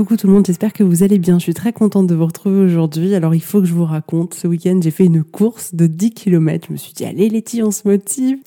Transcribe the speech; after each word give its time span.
Coucou 0.00 0.16
tout 0.16 0.28
le 0.28 0.32
monde, 0.32 0.46
j'espère 0.46 0.72
que 0.72 0.82
vous 0.82 1.02
allez 1.02 1.18
bien. 1.18 1.38
Je 1.38 1.42
suis 1.42 1.52
très 1.52 1.74
contente 1.74 2.06
de 2.06 2.14
vous 2.14 2.24
retrouver 2.24 2.58
aujourd'hui. 2.62 3.14
Alors 3.14 3.34
il 3.34 3.42
faut 3.42 3.60
que 3.60 3.66
je 3.66 3.74
vous 3.74 3.84
raconte, 3.84 4.32
ce 4.32 4.48
week-end 4.48 4.80
j'ai 4.82 4.90
fait 4.90 5.04
une 5.04 5.22
course 5.22 5.74
de 5.74 5.86
10 5.86 6.12
km. 6.12 6.68
Je 6.68 6.72
me 6.72 6.78
suis 6.78 6.94
dit, 6.94 7.04
allez 7.04 7.28
Letty, 7.28 7.62
on 7.62 7.70
se 7.70 7.86
motive. 7.86 8.38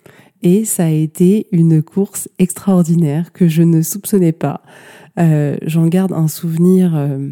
Et 0.41 0.65
ça 0.65 0.85
a 0.85 0.89
été 0.89 1.45
une 1.51 1.83
course 1.83 2.27
extraordinaire 2.39 3.31
que 3.33 3.47
je 3.47 3.61
ne 3.61 3.83
soupçonnais 3.83 4.31
pas. 4.31 4.63
Euh, 5.19 5.55
J'en 5.61 5.85
garde 5.85 6.11
un 6.13 6.27
souvenir 6.27 6.95
euh, 6.95 7.29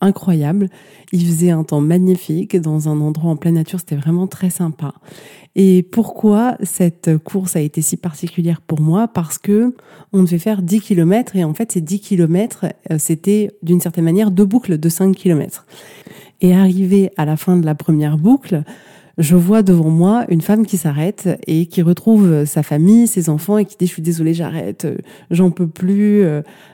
incroyable. 0.00 0.68
Il 1.12 1.24
faisait 1.26 1.50
un 1.50 1.64
temps 1.64 1.80
magnifique 1.80 2.56
dans 2.60 2.88
un 2.88 3.00
endroit 3.00 3.30
en 3.30 3.36
pleine 3.36 3.54
nature, 3.54 3.80
c'était 3.80 3.96
vraiment 3.96 4.26
très 4.26 4.50
sympa. 4.50 4.94
Et 5.56 5.82
pourquoi 5.82 6.56
cette 6.62 7.18
course 7.18 7.56
a 7.56 7.60
été 7.60 7.82
si 7.82 7.96
particulière 7.96 8.60
pour 8.60 8.80
moi? 8.80 9.08
Parce 9.08 9.38
que 9.38 9.74
on 10.12 10.22
devait 10.22 10.38
faire 10.38 10.62
10 10.62 10.80
km 10.80 11.36
et 11.36 11.44
en 11.44 11.54
fait 11.54 11.72
ces 11.72 11.80
10 11.80 12.00
km, 12.00 12.66
euh, 12.90 12.96
c'était 12.98 13.50
d'une 13.62 13.80
certaine 13.80 14.04
manière 14.04 14.30
deux 14.30 14.44
boucles 14.44 14.78
de 14.78 14.88
5 14.88 15.16
km. 15.16 15.66
Et 16.40 16.54
arrivé 16.54 17.10
à 17.16 17.24
la 17.24 17.36
fin 17.36 17.56
de 17.56 17.66
la 17.66 17.74
première 17.74 18.16
boucle, 18.16 18.62
je 19.18 19.36
vois 19.36 19.62
devant 19.62 19.90
moi 19.90 20.24
une 20.28 20.40
femme 20.40 20.64
qui 20.64 20.76
s'arrête 20.76 21.28
et 21.46 21.66
qui 21.66 21.82
retrouve 21.82 22.44
sa 22.44 22.62
famille, 22.62 23.06
ses 23.06 23.28
enfants 23.28 23.58
et 23.58 23.64
qui 23.64 23.76
dit 23.78 23.86
je 23.86 23.92
suis 23.92 24.02
désolée, 24.02 24.34
j'arrête, 24.34 24.86
j'en 25.30 25.50
peux 25.50 25.66
plus. 25.66 26.24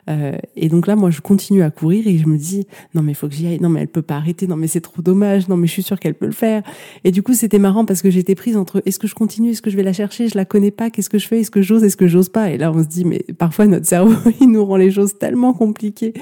Euh, 0.09 0.37
et 0.57 0.69
donc 0.69 0.87
là, 0.87 0.97
moi, 0.97 1.11
je 1.11 1.21
continue 1.21 1.63
à 1.63 1.71
courir 1.71 2.07
et 2.07 2.19
je 2.19 2.27
me 2.27 2.37
dis 2.37 2.67
non 2.95 3.03
mais 3.03 3.13
il 3.13 3.15
faut 3.15 3.29
que 3.29 3.35
j'y 3.35 3.47
aille, 3.47 3.61
non 3.61 3.69
mais 3.69 3.81
elle 3.81 3.89
peut 3.89 4.03
pas 4.03 4.17
arrêter, 4.17 4.47
non 4.47 4.57
mais 4.57 4.67
c'est 4.67 4.81
trop 4.81 5.03
dommage, 5.03 5.49
non 5.49 5.57
mais 5.57 5.67
je 5.67 5.73
suis 5.73 5.83
sûre 5.83 5.99
qu'elle 5.99 6.15
peut 6.15 6.27
le 6.27 6.33
faire. 6.33 6.63
Et 7.05 7.11
du 7.11 7.23
coup, 7.23 7.35
c'était 7.35 7.59
marrant 7.59 7.85
parce 7.85 8.03
que 8.03 8.11
j'étais 8.11 8.35
prise 8.35 8.57
entre 8.57 8.83
est-ce 8.87 8.99
que 8.99 9.07
je 9.07 9.15
continue, 9.15 9.51
est-ce 9.51 9.63
que 9.63 9.71
je 9.71 9.77
vais 9.77 9.83
la 9.83 9.93
chercher, 9.93 10.29
je 10.29 10.37
la 10.37 10.45
connais 10.45 10.71
pas, 10.71 10.91
qu'est-ce 10.91 11.11
que 11.11 11.19
je 11.19 11.27
fais, 11.27 11.41
est-ce 11.41 11.51
que 11.51 11.63
j'ose, 11.63 11.85
est-ce 11.85 11.97
que 11.97 12.07
j'ose 12.07 12.29
pas? 12.29 12.51
Et 12.51 12.59
là, 12.59 12.73
on 12.73 12.83
se 12.83 12.89
dit 12.89 13.05
mais 13.05 13.25
parfois 13.39 13.67
notre 13.67 13.87
cerveau 13.87 14.15
il 14.41 14.51
nous 14.51 14.65
rend 14.65 14.77
les 14.77 14.91
choses 14.91 15.19
tellement 15.19 15.53
compliquées. 15.53 16.13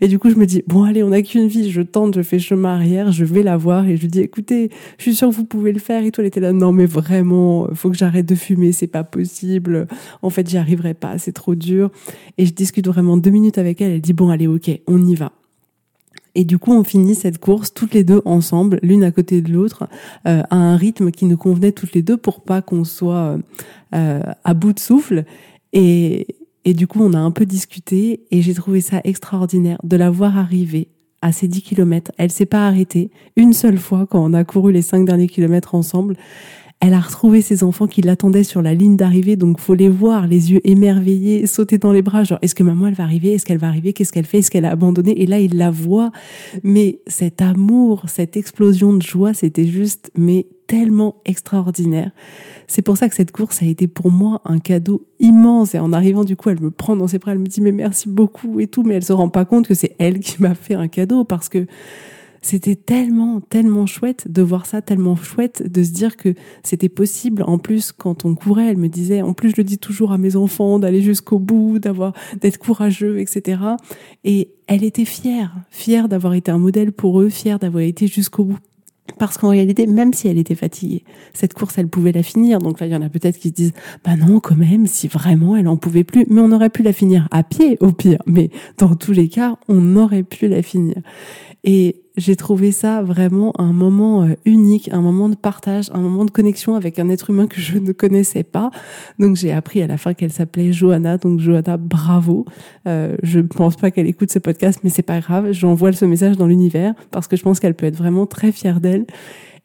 Et 0.00 0.08
du 0.08 0.18
coup, 0.18 0.30
je 0.30 0.36
me 0.36 0.46
dis 0.46 0.62
bon 0.66 0.82
allez, 0.82 1.02
on 1.02 1.10
n'a 1.10 1.22
qu'une 1.22 1.48
vie, 1.48 1.70
je 1.70 1.82
tente, 1.82 2.16
je 2.16 2.22
fais 2.22 2.38
chemin 2.38 2.74
arrière, 2.74 3.12
je 3.12 3.24
vais 3.24 3.42
la 3.42 3.56
voir 3.56 3.88
et 3.88 3.96
je 3.96 4.06
dis 4.06 4.20
écoutez, 4.20 4.70
je 4.98 5.02
suis 5.02 5.14
sûre 5.14 5.30
que 5.30 5.34
vous 5.34 5.44
pouvez 5.44 5.67
le 5.72 5.78
faire 5.78 6.04
et 6.04 6.10
toi 6.10 6.22
elle 6.22 6.28
était 6.28 6.40
là 6.40 6.52
non 6.52 6.72
mais 6.72 6.86
vraiment 6.86 7.68
faut 7.74 7.90
que 7.90 7.96
j'arrête 7.96 8.26
de 8.26 8.34
fumer 8.34 8.72
c'est 8.72 8.86
pas 8.86 9.04
possible. 9.04 9.86
En 10.22 10.30
fait 10.30 10.48
j'y 10.48 10.58
arriverai 10.58 10.94
pas 10.94 11.18
c'est 11.18 11.32
trop 11.32 11.54
dur. 11.54 11.90
Et 12.36 12.46
je 12.46 12.52
discute 12.52 12.86
vraiment 12.86 13.16
deux 13.16 13.30
minutes 13.30 13.58
avec 13.58 13.80
elle 13.80 13.92
elle 13.92 14.00
dit 14.00 14.12
bon 14.12 14.30
allez 14.30 14.46
ok 14.46 14.70
on 14.86 15.04
y 15.06 15.14
va. 15.14 15.32
Et 16.34 16.44
du 16.44 16.56
coup, 16.56 16.72
on 16.72 16.84
finit 16.84 17.16
cette 17.16 17.38
course 17.38 17.74
toutes 17.74 17.94
les 17.94 18.04
deux 18.04 18.22
ensemble, 18.24 18.78
l'une 18.82 19.02
à 19.02 19.10
côté 19.10 19.42
de 19.42 19.52
l'autre, 19.52 19.88
euh, 20.26 20.42
à 20.50 20.56
un 20.56 20.76
rythme 20.76 21.10
qui 21.10 21.24
nous 21.24 21.36
convenait 21.36 21.72
toutes 21.72 21.94
les 21.94 22.02
deux 22.02 22.16
pour 22.16 22.42
pas 22.42 22.62
qu'on 22.62 22.84
soit 22.84 23.38
euh, 23.92 24.20
à 24.44 24.54
bout 24.54 24.72
de 24.72 24.78
souffle. 24.78 25.24
Et, 25.72 26.36
et 26.64 26.74
du 26.74 26.86
coup, 26.86 27.02
on 27.02 27.12
a 27.12 27.18
un 27.18 27.32
peu 27.32 27.44
discuté 27.44 28.20
et 28.30 28.40
j'ai 28.40 28.54
trouvé 28.54 28.80
ça 28.80 29.00
extraordinaire 29.02 29.78
de 29.82 29.96
la 29.96 30.10
voir 30.10 30.38
arriver 30.38 30.86
à 31.22 31.32
ces 31.32 31.48
10 31.48 31.62
kilomètres. 31.62 32.12
Elle 32.18 32.30
s'est 32.30 32.46
pas 32.46 32.66
arrêtée. 32.66 33.10
Une 33.36 33.52
seule 33.52 33.78
fois 33.78 34.06
quand 34.08 34.24
on 34.24 34.34
a 34.34 34.44
couru 34.44 34.72
les 34.72 34.82
cinq 34.82 35.04
derniers 35.04 35.28
kilomètres 35.28 35.74
ensemble. 35.74 36.16
Elle 36.80 36.94
a 36.94 37.00
retrouvé 37.00 37.42
ses 37.42 37.64
enfants 37.64 37.88
qui 37.88 38.02
l'attendaient 38.02 38.44
sur 38.44 38.62
la 38.62 38.72
ligne 38.72 38.96
d'arrivée, 38.96 39.34
donc 39.34 39.58
faut 39.58 39.74
les 39.74 39.88
voir, 39.88 40.28
les 40.28 40.52
yeux 40.52 40.60
émerveillés, 40.62 41.48
sauter 41.48 41.76
dans 41.76 41.90
les 41.90 42.02
bras, 42.02 42.22
genre 42.22 42.38
est-ce 42.40 42.54
que 42.54 42.62
maman 42.62 42.86
elle 42.86 42.94
va 42.94 43.02
arriver, 43.02 43.32
est-ce 43.32 43.44
qu'elle 43.44 43.58
va 43.58 43.66
arriver, 43.66 43.92
qu'est-ce 43.92 44.12
qu'elle 44.12 44.26
fait, 44.26 44.38
est-ce 44.38 44.50
qu'elle 44.50 44.64
a 44.64 44.70
abandonné? 44.70 45.20
Et 45.20 45.26
là 45.26 45.40
il 45.40 45.56
la 45.56 45.72
voit, 45.72 46.12
mais 46.62 47.00
cet 47.08 47.42
amour, 47.42 48.04
cette 48.06 48.36
explosion 48.36 48.92
de 48.92 49.02
joie, 49.02 49.34
c'était 49.34 49.66
juste 49.66 50.12
mais 50.16 50.46
tellement 50.68 51.16
extraordinaire. 51.24 52.12
C'est 52.68 52.82
pour 52.82 52.96
ça 52.96 53.08
que 53.08 53.16
cette 53.16 53.32
course 53.32 53.62
a 53.62 53.66
été 53.66 53.88
pour 53.88 54.12
moi 54.12 54.40
un 54.44 54.60
cadeau 54.60 55.06
immense. 55.18 55.74
Et 55.74 55.80
en 55.80 55.92
arrivant, 55.92 56.22
du 56.22 56.36
coup, 56.36 56.50
elle 56.50 56.60
me 56.60 56.70
prend 56.70 56.94
dans 56.94 57.08
ses 57.08 57.18
bras, 57.18 57.32
elle 57.32 57.40
me 57.40 57.46
dit 57.46 57.60
mais 57.60 57.72
merci 57.72 58.08
beaucoup 58.08 58.60
et 58.60 58.68
tout, 58.68 58.84
mais 58.84 58.94
elle 58.94 59.04
se 59.04 59.12
rend 59.12 59.30
pas 59.30 59.44
compte 59.44 59.66
que 59.66 59.74
c'est 59.74 59.96
elle 59.98 60.20
qui 60.20 60.40
m'a 60.40 60.54
fait 60.54 60.74
un 60.74 60.86
cadeau 60.86 61.24
parce 61.24 61.48
que 61.48 61.66
c'était 62.42 62.76
tellement, 62.76 63.40
tellement 63.40 63.86
chouette 63.86 64.30
de 64.30 64.42
voir 64.42 64.66
ça, 64.66 64.80
tellement 64.80 65.16
chouette 65.16 65.62
de 65.70 65.82
se 65.82 65.90
dire 65.90 66.16
que 66.16 66.34
c'était 66.62 66.88
possible. 66.88 67.42
En 67.42 67.58
plus, 67.58 67.90
quand 67.90 68.24
on 68.24 68.34
courait, 68.34 68.66
elle 68.66 68.76
me 68.76 68.88
disait, 68.88 69.22
en 69.22 69.32
plus, 69.32 69.50
je 69.50 69.56
le 69.56 69.64
dis 69.64 69.78
toujours 69.78 70.12
à 70.12 70.18
mes 70.18 70.36
enfants, 70.36 70.78
d'aller 70.78 71.02
jusqu'au 71.02 71.38
bout, 71.38 71.78
d'avoir, 71.78 72.12
d'être 72.40 72.58
courageux, 72.58 73.18
etc. 73.18 73.60
Et 74.24 74.50
elle 74.66 74.84
était 74.84 75.04
fière, 75.04 75.56
fière 75.70 76.08
d'avoir 76.08 76.34
été 76.34 76.50
un 76.50 76.58
modèle 76.58 76.92
pour 76.92 77.20
eux, 77.20 77.28
fière 77.28 77.58
d'avoir 77.58 77.82
été 77.82 78.06
jusqu'au 78.06 78.44
bout. 78.44 78.58
Parce 79.18 79.38
qu'en 79.38 79.48
réalité, 79.48 79.86
même 79.86 80.12
si 80.12 80.28
elle 80.28 80.38
était 80.38 80.54
fatiguée, 80.54 81.04
cette 81.32 81.54
course, 81.54 81.78
elle 81.78 81.88
pouvait 81.88 82.12
la 82.12 82.22
finir. 82.22 82.58
Donc 82.58 82.80
là, 82.80 82.86
il 82.86 82.92
y 82.92 82.96
en 82.96 83.02
a 83.02 83.08
peut-être 83.08 83.38
qui 83.38 83.48
se 83.48 83.54
disent, 83.54 83.72
bah 84.04 84.16
non, 84.16 84.40
quand 84.40 84.56
même, 84.56 84.86
si 84.86 85.08
vraiment 85.08 85.56
elle 85.56 85.68
en 85.68 85.76
pouvait 85.76 86.04
plus, 86.04 86.26
mais 86.28 86.40
on 86.40 86.52
aurait 86.52 86.70
pu 86.70 86.82
la 86.82 86.92
finir 86.92 87.28
à 87.30 87.42
pied, 87.42 87.76
au 87.80 87.92
pire. 87.92 88.22
Mais 88.26 88.50
dans 88.76 88.94
tous 88.94 89.12
les 89.12 89.28
cas, 89.28 89.56
on 89.68 89.96
aurait 89.96 90.22
pu 90.22 90.48
la 90.48 90.62
finir. 90.62 90.96
Et 91.64 92.02
j'ai 92.18 92.36
trouvé 92.36 92.72
ça 92.72 93.00
vraiment 93.02 93.52
un 93.60 93.72
moment 93.72 94.24
euh, 94.24 94.34
unique, 94.44 94.90
un 94.92 95.00
moment 95.00 95.28
de 95.28 95.36
partage, 95.36 95.88
un 95.94 96.00
moment 96.00 96.24
de 96.24 96.30
connexion 96.30 96.74
avec 96.74 96.98
un 96.98 97.08
être 97.08 97.30
humain 97.30 97.46
que 97.46 97.60
je 97.60 97.78
ne 97.78 97.92
connaissais 97.92 98.42
pas. 98.42 98.70
Donc 99.18 99.36
j'ai 99.36 99.52
appris 99.52 99.80
à 99.82 99.86
la 99.86 99.96
fin 99.96 100.14
qu'elle 100.14 100.32
s'appelait 100.32 100.72
Johanna. 100.72 101.16
Donc 101.16 101.38
Johanna, 101.38 101.76
bravo. 101.76 102.44
Euh, 102.86 103.16
je 103.22 103.38
ne 103.38 103.46
pense 103.46 103.76
pas 103.76 103.90
qu'elle 103.90 104.08
écoute 104.08 104.32
ce 104.32 104.40
podcast, 104.40 104.80
mais 104.82 104.90
c'est 104.90 105.02
pas 105.02 105.20
grave. 105.20 105.52
J'envoie 105.52 105.92
ce 105.92 106.04
message 106.04 106.36
dans 106.36 106.46
l'univers 106.46 106.94
parce 107.10 107.28
que 107.28 107.36
je 107.36 107.42
pense 107.42 107.60
qu'elle 107.60 107.74
peut 107.74 107.86
être 107.86 107.96
vraiment 107.96 108.26
très 108.26 108.52
fière 108.52 108.80
d'elle. 108.80 109.06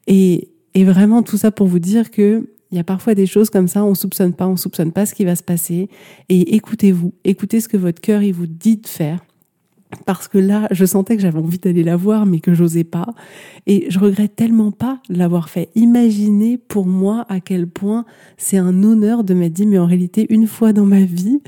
Et, 0.06 0.48
et 0.74 0.84
vraiment 0.84 1.22
tout 1.22 1.36
ça 1.36 1.50
pour 1.50 1.66
vous 1.66 1.80
dire 1.80 2.10
que 2.10 2.48
il 2.70 2.76
y 2.76 2.80
a 2.80 2.84
parfois 2.84 3.14
des 3.14 3.26
choses 3.26 3.50
comme 3.50 3.68
ça, 3.68 3.84
on 3.84 3.94
soupçonne 3.94 4.32
pas, 4.32 4.48
on 4.48 4.56
soupçonne 4.56 4.90
pas 4.90 5.06
ce 5.06 5.14
qui 5.14 5.24
va 5.24 5.36
se 5.36 5.42
passer. 5.44 5.88
Et 6.28 6.56
écoutez-vous, 6.56 7.14
écoutez 7.24 7.60
ce 7.60 7.68
que 7.68 7.76
votre 7.76 8.00
cœur 8.00 8.22
il 8.22 8.32
vous 8.32 8.48
dit 8.48 8.78
de 8.78 8.86
faire 8.86 9.20
parce 10.06 10.28
que 10.28 10.38
là, 10.38 10.68
je 10.70 10.84
sentais 10.84 11.16
que 11.16 11.22
j'avais 11.22 11.38
envie 11.38 11.58
d'aller 11.58 11.82
la 11.82 11.96
voir, 11.96 12.26
mais 12.26 12.40
que 12.40 12.54
j'osais 12.54 12.84
pas. 12.84 13.14
Et 13.66 13.86
je 13.88 13.98
regrette 13.98 14.36
tellement 14.36 14.70
pas 14.70 15.00
de 15.08 15.18
l'avoir 15.18 15.48
fait. 15.48 15.70
Imaginez 15.74 16.58
pour 16.58 16.86
moi 16.86 17.26
à 17.28 17.40
quel 17.40 17.66
point 17.66 18.04
c'est 18.36 18.58
un 18.58 18.82
honneur 18.82 19.24
de 19.24 19.34
m'être 19.34 19.52
dit, 19.52 19.66
mais 19.66 19.78
en 19.78 19.86
réalité, 19.86 20.26
une 20.30 20.46
fois 20.46 20.72
dans 20.72 20.86
ma 20.86 21.02
vie, 21.02 21.40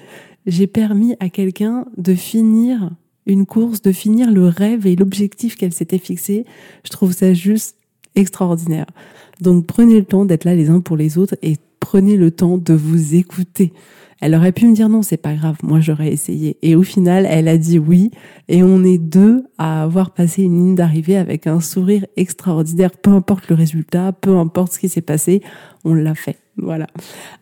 j'ai 0.46 0.66
permis 0.66 1.14
à 1.20 1.28
quelqu'un 1.28 1.86
de 1.96 2.14
finir 2.14 2.90
une 3.26 3.44
course, 3.44 3.82
de 3.82 3.92
finir 3.92 4.30
le 4.30 4.46
rêve 4.46 4.86
et 4.86 4.96
l'objectif 4.96 5.56
qu'elle 5.56 5.72
s'était 5.72 5.98
fixé. 5.98 6.44
Je 6.84 6.90
trouve 6.90 7.12
ça 7.12 7.34
juste 7.34 7.76
extraordinaire. 8.14 8.86
Donc 9.40 9.66
prenez 9.66 9.98
le 9.98 10.04
temps 10.04 10.24
d'être 10.24 10.44
là 10.44 10.54
les 10.54 10.70
uns 10.70 10.80
pour 10.80 10.96
les 10.96 11.18
autres 11.18 11.36
et 11.42 11.56
prenez 11.80 12.16
le 12.16 12.30
temps 12.30 12.56
de 12.56 12.72
vous 12.72 13.14
écouter. 13.14 13.72
Elle 14.20 14.34
aurait 14.34 14.52
pu 14.52 14.66
me 14.66 14.74
dire 14.74 14.88
non, 14.88 15.02
c'est 15.02 15.16
pas 15.16 15.34
grave, 15.34 15.56
moi 15.62 15.80
j'aurais 15.80 16.12
essayé. 16.12 16.56
Et 16.62 16.74
au 16.74 16.82
final, 16.82 17.26
elle 17.28 17.48
a 17.48 17.58
dit 17.58 17.78
oui. 17.78 18.10
Et 18.48 18.62
on 18.62 18.82
est 18.82 18.98
deux 18.98 19.44
à 19.58 19.82
avoir 19.82 20.12
passé 20.12 20.42
une 20.42 20.56
ligne 20.58 20.74
d'arrivée 20.74 21.16
avec 21.16 21.46
un 21.46 21.60
sourire 21.60 22.06
extraordinaire. 22.16 22.90
Peu 22.92 23.10
importe 23.10 23.48
le 23.48 23.54
résultat, 23.54 24.12
peu 24.12 24.36
importe 24.36 24.72
ce 24.72 24.78
qui 24.78 24.88
s'est 24.88 25.02
passé, 25.02 25.42
on 25.84 25.94
l'a 25.94 26.14
fait. 26.14 26.38
Voilà. 26.56 26.86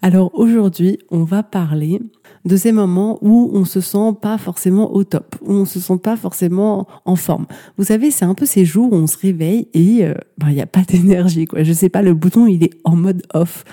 Alors 0.02 0.30
aujourd'hui, 0.34 0.98
on 1.10 1.22
va 1.22 1.42
parler 1.42 2.00
de 2.44 2.56
ces 2.56 2.72
moments 2.72 3.18
où 3.22 3.50
on 3.54 3.64
se 3.64 3.80
sent 3.80 4.12
pas 4.20 4.36
forcément 4.36 4.94
au 4.94 5.04
top, 5.04 5.36
où 5.42 5.52
on 5.52 5.64
se 5.64 5.80
sent 5.80 5.98
pas 6.02 6.16
forcément 6.16 6.86
en 7.04 7.16
forme. 7.16 7.46
Vous 7.78 7.84
savez, 7.84 8.10
c'est 8.10 8.24
un 8.24 8.34
peu 8.34 8.44
ces 8.44 8.64
jours 8.64 8.92
où 8.92 8.96
on 8.96 9.06
se 9.06 9.16
réveille 9.16 9.68
et 9.72 10.04
euh, 10.04 10.14
ben, 10.38 10.48
il 10.50 10.54
n'y 10.54 10.60
a 10.60 10.66
pas 10.66 10.82
d'énergie. 10.88 11.46
Quoi. 11.46 11.62
Je 11.62 11.72
sais 11.72 11.88
pas, 11.88 12.02
le 12.02 12.14
bouton 12.14 12.46
il 12.46 12.62
est 12.62 12.74
en 12.84 12.96
mode 12.96 13.22
off. 13.32 13.64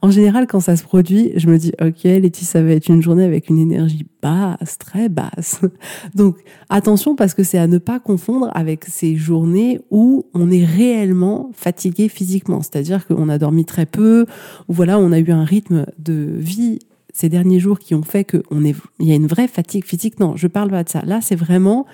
En 0.00 0.10
général, 0.10 0.46
quand 0.46 0.60
ça 0.60 0.76
se 0.76 0.84
produit, 0.84 1.32
je 1.36 1.48
me 1.48 1.58
dis 1.58 1.72
ok, 1.80 2.04
Letty, 2.04 2.44
ça 2.44 2.62
va 2.62 2.70
être 2.70 2.88
une 2.88 3.02
journée 3.02 3.24
avec 3.24 3.48
une 3.48 3.58
énergie 3.58 4.06
basse, 4.22 4.78
très 4.78 5.08
basse. 5.08 5.60
Donc 6.14 6.36
attention 6.68 7.16
parce 7.16 7.34
que 7.34 7.42
c'est 7.42 7.58
à 7.58 7.66
ne 7.66 7.78
pas 7.78 7.98
confondre 7.98 8.50
avec 8.54 8.84
ces 8.84 9.16
journées 9.16 9.80
où 9.90 10.26
on 10.34 10.50
est 10.50 10.64
réellement 10.64 11.50
fatigué 11.52 12.08
physiquement, 12.08 12.62
c'est-à-dire 12.62 13.06
qu'on 13.06 13.28
a 13.28 13.38
dormi 13.38 13.64
très 13.64 13.86
peu, 13.86 14.26
ou 14.68 14.72
voilà, 14.72 14.98
on 14.98 15.10
a 15.10 15.18
eu 15.18 15.30
un 15.32 15.44
rythme 15.44 15.86
de 15.98 16.28
vie 16.36 16.78
ces 17.12 17.28
derniers 17.28 17.60
jours 17.60 17.78
qui 17.78 17.94
ont 17.94 18.02
fait 18.02 18.24
qu'on 18.24 18.64
est, 18.64 18.74
il 18.98 19.06
y 19.06 19.12
a 19.12 19.16
une 19.16 19.26
vraie 19.26 19.48
fatigue 19.48 19.84
physique. 19.84 20.20
Non, 20.20 20.36
je 20.36 20.46
parle 20.46 20.70
pas 20.70 20.84
de 20.84 20.88
ça. 20.88 21.02
Là, 21.04 21.20
c'est 21.20 21.36
vraiment 21.36 21.86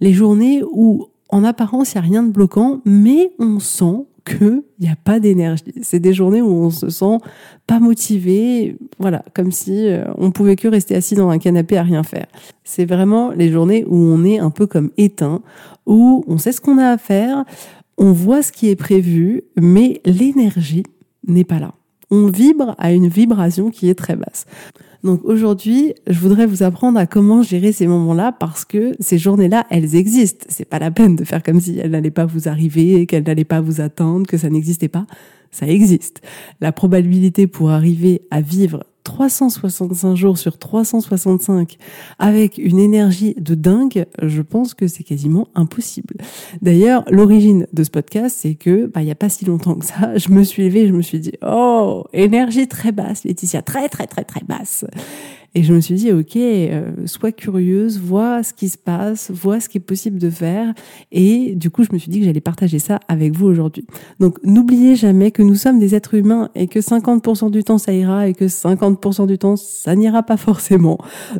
les 0.00 0.12
journées 0.12 0.62
où, 0.72 1.06
en 1.28 1.44
apparence, 1.44 1.94
il 1.94 1.98
n'y 1.98 2.06
a 2.06 2.08
rien 2.08 2.22
de 2.22 2.30
bloquant, 2.30 2.80
mais 2.84 3.32
on 3.38 3.58
sent 3.58 4.06
qu'il 4.24 4.62
n'y 4.80 4.88
a 4.88 4.96
pas 4.96 5.20
d'énergie. 5.20 5.64
C'est 5.82 5.98
des 5.98 6.12
journées 6.12 6.42
où 6.42 6.50
on 6.50 6.70
se 6.70 6.88
sent 6.90 7.18
pas 7.66 7.80
motivé, 7.80 8.76
voilà, 8.98 9.24
comme 9.34 9.50
si 9.50 9.88
euh, 9.88 10.04
on 10.16 10.30
pouvait 10.30 10.56
que 10.56 10.68
rester 10.68 10.94
assis 10.94 11.14
dans 11.14 11.28
un 11.28 11.38
canapé 11.38 11.76
à 11.76 11.82
rien 11.82 12.02
faire. 12.02 12.26
C'est 12.64 12.84
vraiment 12.84 13.30
les 13.30 13.50
journées 13.50 13.84
où 13.88 13.96
on 13.96 14.24
est 14.24 14.38
un 14.38 14.50
peu 14.50 14.66
comme 14.66 14.90
éteint, 14.96 15.42
où 15.86 16.24
on 16.28 16.38
sait 16.38 16.52
ce 16.52 16.60
qu'on 16.60 16.78
a 16.78 16.90
à 16.90 16.98
faire, 16.98 17.44
on 17.98 18.12
voit 18.12 18.42
ce 18.42 18.52
qui 18.52 18.68
est 18.68 18.76
prévu, 18.76 19.42
mais 19.60 20.00
l'énergie 20.04 20.84
n'est 21.26 21.44
pas 21.44 21.58
là 21.58 21.74
on 22.12 22.26
vibre 22.26 22.76
à 22.78 22.92
une 22.92 23.08
vibration 23.08 23.70
qui 23.70 23.88
est 23.88 23.94
très 23.94 24.16
basse. 24.16 24.44
Donc 25.02 25.24
aujourd'hui, 25.24 25.94
je 26.06 26.20
voudrais 26.20 26.46
vous 26.46 26.62
apprendre 26.62 26.98
à 26.98 27.06
comment 27.06 27.42
gérer 27.42 27.72
ces 27.72 27.88
moments-là 27.88 28.30
parce 28.38 28.64
que 28.64 28.92
ces 29.00 29.18
journées-là, 29.18 29.66
elles 29.70 29.96
existent. 29.96 30.46
C'est 30.48 30.66
pas 30.66 30.78
la 30.78 30.92
peine 30.92 31.16
de 31.16 31.24
faire 31.24 31.42
comme 31.42 31.58
si 31.58 31.78
elles 31.78 31.90
n'allaient 31.90 32.10
pas 32.10 32.26
vous 32.26 32.48
arriver, 32.48 33.06
qu'elles 33.06 33.24
n'allaient 33.24 33.44
pas 33.44 33.60
vous 33.60 33.80
attendre, 33.80 34.26
que 34.26 34.36
ça 34.36 34.50
n'existait 34.50 34.88
pas. 34.88 35.06
Ça 35.50 35.66
existe. 35.66 36.20
La 36.60 36.70
probabilité 36.70 37.46
pour 37.46 37.70
arriver 37.70 38.22
à 38.30 38.42
vivre 38.42 38.84
365 39.04 40.14
jours 40.14 40.38
sur 40.38 40.58
365 40.58 41.76
avec 42.18 42.58
une 42.58 42.78
énergie 42.78 43.34
de 43.38 43.54
dingue, 43.54 44.06
je 44.22 44.42
pense 44.42 44.74
que 44.74 44.86
c'est 44.86 45.04
quasiment 45.04 45.48
impossible. 45.54 46.14
D'ailleurs, 46.60 47.04
l'origine 47.10 47.66
de 47.72 47.84
ce 47.84 47.90
podcast, 47.90 48.36
c'est 48.40 48.54
que 48.54 48.86
bah 48.86 49.02
il 49.02 49.08
y 49.08 49.10
a 49.10 49.16
pas 49.16 49.28
si 49.28 49.44
longtemps 49.44 49.74
que 49.74 49.86
ça, 49.86 50.16
je 50.16 50.30
me 50.30 50.42
suis 50.44 50.64
levée, 50.64 50.86
je 50.86 50.92
me 50.92 51.02
suis 51.02 51.20
dit 51.20 51.32
"Oh, 51.46 52.04
énergie 52.12 52.68
très 52.68 52.92
basse, 52.92 53.24
Laetitia, 53.24 53.62
très 53.62 53.88
très 53.88 54.06
très 54.06 54.24
très 54.24 54.42
basse." 54.46 54.84
Et 55.54 55.62
je 55.62 55.74
me 55.74 55.80
suis 55.80 55.94
dit, 55.94 56.12
ok, 56.12 56.36
euh, 56.36 56.92
sois 57.06 57.32
curieuse, 57.32 58.00
vois 58.00 58.42
ce 58.42 58.54
qui 58.54 58.68
se 58.68 58.78
passe, 58.78 59.30
vois 59.30 59.60
ce 59.60 59.68
qui 59.68 59.78
est 59.78 59.82
possible 59.82 60.18
de 60.18 60.30
faire. 60.30 60.72
Et 61.10 61.54
du 61.54 61.70
coup, 61.70 61.84
je 61.84 61.90
me 61.92 61.98
suis 61.98 62.10
dit 62.10 62.20
que 62.20 62.24
j'allais 62.24 62.40
partager 62.40 62.78
ça 62.78 63.00
avec 63.08 63.36
vous 63.36 63.46
aujourd'hui. 63.46 63.86
Donc, 64.18 64.38
n'oubliez 64.44 64.96
jamais 64.96 65.30
que 65.30 65.42
nous 65.42 65.54
sommes 65.54 65.78
des 65.78 65.94
êtres 65.94 66.14
humains 66.14 66.50
et 66.54 66.68
que 66.68 66.78
50% 66.78 67.50
du 67.50 67.64
temps 67.64 67.78
ça 67.78 67.92
ira 67.92 68.28
et 68.28 68.34
que 68.34 68.46
50% 68.46 69.26
du 69.26 69.38
temps 69.38 69.56
ça 69.56 69.94
n'ira 69.94 70.22
pas 70.22 70.36
forcément. 70.36 70.98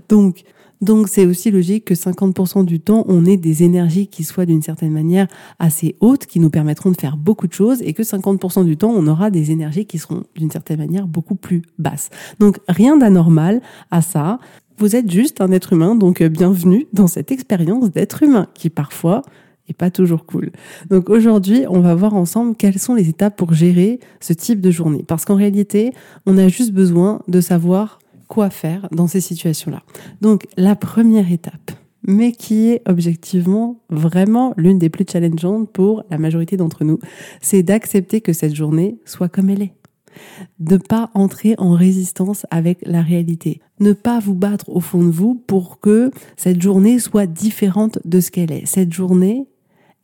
Donc, 0.09 0.43
donc 0.83 1.09
c'est 1.09 1.25
aussi 1.25 1.51
logique 1.51 1.87
que 1.87 1.95
50% 1.95 2.65
du 2.65 2.81
temps, 2.81 3.05
on 3.09 3.25
ait 3.25 3.37
des 3.37 3.63
énergies 3.63 4.09
qui 4.09 4.25
soient 4.25 4.47
d'une 4.47 4.63
certaine 4.63 4.93
manière 4.93 5.29
assez 5.59 5.97
hautes, 6.01 6.27
qui 6.27 6.41
nous 6.41 6.51
permettront 6.51 6.91
de 6.91 7.01
faire 7.01 7.17
beaucoup 7.17 7.47
de 7.47 7.53
choses, 7.53 7.81
et 7.83 7.93
que 7.95 8.03
50% 8.03 8.65
du 8.65 8.77
temps, 8.77 8.93
on 8.95 9.07
aura 9.07 9.31
des 9.31 9.53
énergies 9.53 9.87
qui 9.87 9.99
seront 9.99 10.25
d'une 10.35 10.51
certaine 10.51 10.79
manière 10.79 11.07
beaucoup 11.07 11.37
plus 11.37 11.63
basses. 11.79 12.11
Donc 12.41 12.59
rien 12.69 12.97
d'anormal 12.97 13.63
à 13.91 14.03
ça. 14.03 14.41
Vous 14.77 14.97
êtes 14.97 15.11
juste 15.11 15.41
un 15.41 15.53
être 15.53 15.73
humain, 15.73 15.95
donc 15.95 16.23
bienvenue 16.23 16.89
dans 16.93 17.07
cette 17.07 17.31
expérience 17.31 17.93
d'être 17.93 18.25
humain, 18.25 18.49
qui 18.55 18.69
parfois 18.69 19.23
est 19.69 19.75
pas 19.75 19.91
toujours 19.91 20.27
cool. 20.27 20.51
Donc 20.91 21.09
aujourd'hui, 21.09 21.65
on 21.69 21.81
va 21.81 21.95
voir 21.95 22.15
ensemble 22.15 22.57
quelles 22.57 22.81
sont 22.81 22.95
les 22.95 23.09
étapes 23.09 23.37
pour 23.37 23.55
gérer 23.55 24.01
ce 24.19 24.33
type 24.33 24.61
de 24.61 24.73
journée. 24.73 25.05
Parce 25.07 25.25
qu'en 25.25 25.37
réalité, 25.37 25.93
on 26.27 26.37
a 26.39 26.49
juste 26.49 26.73
besoin 26.73 27.21
de 27.29 27.41
savoir 27.41 28.01
quoi 28.33 28.49
faire 28.49 28.89
dans 28.93 29.09
ces 29.09 29.21
situations-là. 29.21 29.83
Donc 30.23 30.47
la 30.57 30.75
première 30.75 31.31
étape, 31.31 31.73
mais 32.03 32.33
qui 32.33 32.71
est 32.71 32.81
objectivement 32.89 33.83
vraiment 33.91 34.55
l'une 34.57 34.79
des 34.79 34.89
plus 34.89 35.05
challengeantes 35.07 35.71
pour 35.71 36.03
la 36.11 36.17
majorité 36.17 36.57
d'entre 36.57 36.83
nous, 36.83 36.99
c'est 37.43 37.63
d'accepter 37.63 38.23
que 38.23 38.33
cette 38.33 38.55
journée 38.55 38.97
soit 39.05 39.29
comme 39.29 39.51
elle 39.51 39.61
est. 39.61 39.75
De 40.61 40.79
pas 40.79 41.11
entrer 41.13 41.55
en 41.59 41.73
résistance 41.73 42.47
avec 42.51 42.79
la 42.87 43.03
réalité. 43.03 43.61
Ne 43.81 43.93
pas 43.93 44.19
vous 44.19 44.35
battre 44.35 44.71
au 44.71 44.81
fond 44.81 45.05
de 45.05 45.11
vous 45.11 45.35
pour 45.35 45.79
que 45.79 46.11
cette 46.39 46.63
journée 46.63 47.01
soit 47.01 47.27
différente 47.27 47.99
de 48.07 48.21
ce 48.21 48.31
qu'elle 48.31 48.53
est. 48.53 48.65
Cette 48.65 48.95
journée, 48.95 49.47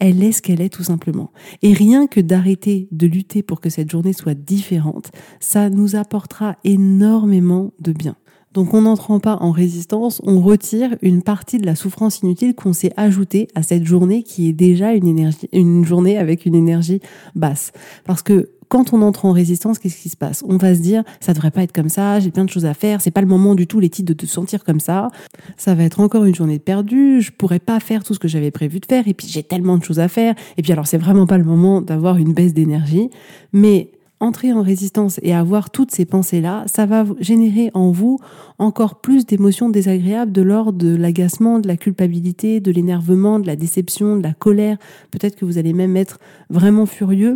elle 0.00 0.22
est 0.22 0.32
ce 0.32 0.42
qu'elle 0.42 0.60
est 0.60 0.68
tout 0.68 0.84
simplement. 0.84 1.32
Et 1.62 1.72
rien 1.72 2.06
que 2.06 2.20
d'arrêter 2.20 2.88
de 2.92 3.06
lutter 3.06 3.42
pour 3.42 3.60
que 3.60 3.70
cette 3.70 3.90
journée 3.90 4.12
soit 4.12 4.34
différente, 4.34 5.10
ça 5.40 5.70
nous 5.70 5.96
apportera 5.96 6.56
énormément 6.64 7.72
de 7.80 7.92
bien. 7.92 8.16
Donc 8.54 8.72
en 8.74 8.82
n'entrant 8.82 9.20
pas 9.20 9.36
en 9.40 9.50
résistance, 9.50 10.22
on 10.24 10.40
retire 10.40 10.96
une 11.02 11.22
partie 11.22 11.58
de 11.58 11.66
la 11.66 11.74
souffrance 11.74 12.20
inutile 12.20 12.54
qu'on 12.54 12.72
s'est 12.72 12.92
ajoutée 12.96 13.48
à 13.54 13.62
cette 13.62 13.84
journée 13.84 14.22
qui 14.22 14.48
est 14.48 14.52
déjà 14.52 14.94
une 14.94 15.06
énergie, 15.06 15.48
une 15.52 15.84
journée 15.84 16.16
avec 16.16 16.46
une 16.46 16.54
énergie 16.54 17.00
basse. 17.34 17.72
Parce 18.04 18.22
que 18.22 18.50
quand 18.68 18.92
on 18.92 19.02
entre 19.02 19.24
en 19.24 19.32
résistance, 19.32 19.78
qu'est-ce 19.78 20.00
qui 20.00 20.08
se 20.08 20.16
passe? 20.16 20.44
On 20.46 20.56
va 20.56 20.74
se 20.74 20.80
dire, 20.80 21.02
ça 21.20 21.32
devrait 21.32 21.50
pas 21.50 21.62
être 21.62 21.72
comme 21.72 21.88
ça, 21.88 22.20
j'ai 22.20 22.30
plein 22.30 22.44
de 22.44 22.50
choses 22.50 22.66
à 22.66 22.74
faire, 22.74 23.00
c'est 23.00 23.10
pas 23.10 23.20
le 23.20 23.26
moment 23.26 23.54
du 23.54 23.66
tout, 23.66 23.80
les 23.80 23.88
titres, 23.88 24.08
de 24.08 24.14
te 24.14 24.26
sentir 24.26 24.64
comme 24.64 24.80
ça. 24.80 25.10
Ça 25.56 25.74
va 25.74 25.84
être 25.84 26.00
encore 26.00 26.24
une 26.24 26.34
journée 26.34 26.58
perdue, 26.58 27.20
je 27.20 27.32
pourrais 27.32 27.58
pas 27.58 27.80
faire 27.80 28.04
tout 28.04 28.14
ce 28.14 28.18
que 28.18 28.28
j'avais 28.28 28.50
prévu 28.50 28.80
de 28.80 28.86
faire, 28.86 29.08
et 29.08 29.14
puis 29.14 29.26
j'ai 29.28 29.42
tellement 29.42 29.78
de 29.78 29.84
choses 29.84 30.00
à 30.00 30.08
faire, 30.08 30.34
et 30.56 30.62
puis 30.62 30.72
alors 30.72 30.86
c'est 30.86 30.98
vraiment 30.98 31.26
pas 31.26 31.38
le 31.38 31.44
moment 31.44 31.80
d'avoir 31.80 32.18
une 32.18 32.32
baisse 32.32 32.54
d'énergie. 32.54 33.10
Mais 33.52 33.90
entrer 34.20 34.52
en 34.52 34.62
résistance 34.62 35.20
et 35.22 35.32
avoir 35.32 35.70
toutes 35.70 35.92
ces 35.92 36.04
pensées-là, 36.04 36.64
ça 36.66 36.86
va 36.86 37.04
générer 37.20 37.70
en 37.74 37.90
vous 37.90 38.18
encore 38.58 39.00
plus 39.00 39.26
d'émotions 39.26 39.68
désagréables 39.68 40.32
de 40.32 40.42
l'ordre 40.42 40.72
de 40.72 40.94
l'agacement, 40.94 41.60
de 41.60 41.68
la 41.68 41.76
culpabilité, 41.76 42.60
de 42.60 42.72
l'énervement, 42.72 43.38
de 43.38 43.46
la 43.46 43.56
déception, 43.56 44.16
de 44.16 44.22
la 44.22 44.32
colère. 44.32 44.76
Peut-être 45.10 45.36
que 45.36 45.44
vous 45.44 45.58
allez 45.58 45.72
même 45.72 45.96
être 45.96 46.18
vraiment 46.50 46.86
furieux. 46.86 47.34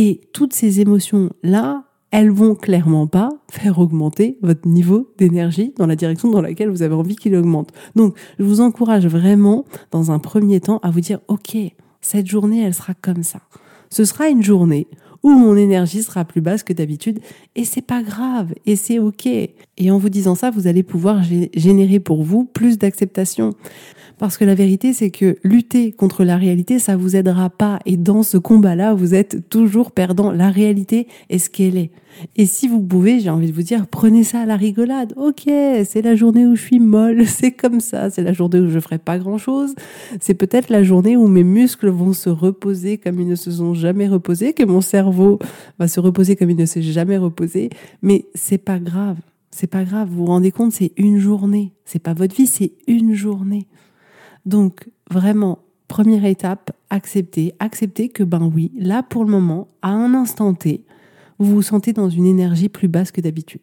Et 0.00 0.20
toutes 0.32 0.52
ces 0.52 0.78
émotions-là, 0.80 1.82
elles 2.12 2.30
vont 2.30 2.54
clairement 2.54 3.08
pas 3.08 3.30
faire 3.50 3.80
augmenter 3.80 4.38
votre 4.42 4.68
niveau 4.68 5.12
d'énergie 5.18 5.74
dans 5.76 5.88
la 5.88 5.96
direction 5.96 6.30
dans 6.30 6.40
laquelle 6.40 6.68
vous 6.68 6.82
avez 6.82 6.94
envie 6.94 7.16
qu'il 7.16 7.34
augmente. 7.34 7.70
Donc, 7.96 8.16
je 8.38 8.44
vous 8.44 8.60
encourage 8.60 9.08
vraiment, 9.08 9.64
dans 9.90 10.12
un 10.12 10.20
premier 10.20 10.60
temps, 10.60 10.78
à 10.84 10.92
vous 10.92 11.00
dire, 11.00 11.18
OK, 11.26 11.56
cette 12.00 12.28
journée, 12.28 12.62
elle 12.62 12.74
sera 12.74 12.94
comme 12.94 13.24
ça. 13.24 13.40
Ce 13.90 14.04
sera 14.04 14.28
une 14.28 14.40
journée 14.40 14.86
où 15.24 15.30
mon 15.30 15.56
énergie 15.56 16.04
sera 16.04 16.24
plus 16.24 16.42
basse 16.42 16.62
que 16.62 16.72
d'habitude 16.72 17.18
et 17.56 17.64
c'est 17.64 17.82
pas 17.82 18.04
grave 18.04 18.54
et 18.66 18.76
c'est 18.76 19.00
OK. 19.00 19.26
Et 19.26 19.90
en 19.90 19.98
vous 19.98 20.10
disant 20.10 20.36
ça, 20.36 20.52
vous 20.52 20.68
allez 20.68 20.84
pouvoir 20.84 21.24
générer 21.54 21.98
pour 21.98 22.22
vous 22.22 22.44
plus 22.44 22.78
d'acceptation. 22.78 23.56
Parce 24.18 24.36
que 24.36 24.44
la 24.44 24.54
vérité, 24.54 24.92
c'est 24.92 25.10
que 25.10 25.36
lutter 25.44 25.92
contre 25.92 26.24
la 26.24 26.36
réalité, 26.36 26.78
ça 26.78 26.96
vous 26.96 27.14
aidera 27.14 27.50
pas. 27.50 27.78
Et 27.86 27.96
dans 27.96 28.22
ce 28.22 28.36
combat-là, 28.36 28.94
vous 28.94 29.14
êtes 29.14 29.48
toujours 29.48 29.92
perdant. 29.92 30.32
La 30.32 30.50
réalité 30.50 31.06
est 31.30 31.38
ce 31.38 31.48
qu'elle 31.48 31.76
est. 31.76 31.92
Et 32.36 32.46
si 32.46 32.66
vous 32.66 32.80
pouvez, 32.80 33.20
j'ai 33.20 33.30
envie 33.30 33.46
de 33.46 33.52
vous 33.52 33.62
dire, 33.62 33.86
prenez 33.86 34.24
ça 34.24 34.40
à 34.40 34.46
la 34.46 34.56
rigolade. 34.56 35.12
Ok, 35.16 35.44
c'est 35.44 36.02
la 36.02 36.16
journée 36.16 36.46
où 36.46 36.56
je 36.56 36.62
suis 36.62 36.80
molle, 36.80 37.26
c'est 37.26 37.52
comme 37.52 37.80
ça. 37.80 38.10
C'est 38.10 38.22
la 38.22 38.32
journée 38.32 38.58
où 38.58 38.68
je 38.68 38.80
ferai 38.80 38.98
pas 38.98 39.18
grand-chose. 39.18 39.74
C'est 40.20 40.34
peut-être 40.34 40.68
la 40.70 40.82
journée 40.82 41.16
où 41.16 41.28
mes 41.28 41.44
muscles 41.44 41.88
vont 41.88 42.12
se 42.12 42.28
reposer 42.28 42.98
comme 42.98 43.20
ils 43.20 43.28
ne 43.28 43.36
se 43.36 43.52
sont 43.52 43.74
jamais 43.74 44.08
reposés, 44.08 44.52
que 44.52 44.64
mon 44.64 44.80
cerveau 44.80 45.38
va 45.78 45.86
se 45.86 46.00
reposer 46.00 46.34
comme 46.34 46.50
il 46.50 46.56
ne 46.56 46.66
s'est 46.66 46.82
jamais 46.82 47.18
reposé. 47.18 47.70
Mais 48.02 48.26
c'est 48.34 48.58
pas 48.58 48.80
grave. 48.80 49.18
C'est 49.50 49.66
pas 49.68 49.84
grave. 49.84 50.08
Vous 50.08 50.18
vous 50.18 50.26
rendez 50.26 50.50
compte, 50.50 50.72
c'est 50.72 50.92
une 50.96 51.18
journée. 51.18 51.72
C'est 51.84 52.02
pas 52.02 52.14
votre 52.14 52.34
vie, 52.34 52.46
c'est 52.46 52.72
une 52.86 53.14
journée. 53.14 53.66
Donc, 54.48 54.88
vraiment, 55.10 55.58
première 55.88 56.24
étape, 56.24 56.72
accepter. 56.88 57.54
Accepter 57.58 58.08
que, 58.08 58.22
ben 58.22 58.50
oui, 58.54 58.72
là, 58.78 59.02
pour 59.02 59.24
le 59.26 59.30
moment, 59.30 59.68
à 59.82 59.90
un 59.90 60.14
instant 60.14 60.54
T, 60.54 60.84
vous 61.38 61.56
vous 61.56 61.62
sentez 61.62 61.92
dans 61.92 62.08
une 62.08 62.24
énergie 62.24 62.70
plus 62.70 62.88
basse 62.88 63.12
que 63.12 63.20
d'habitude. 63.20 63.60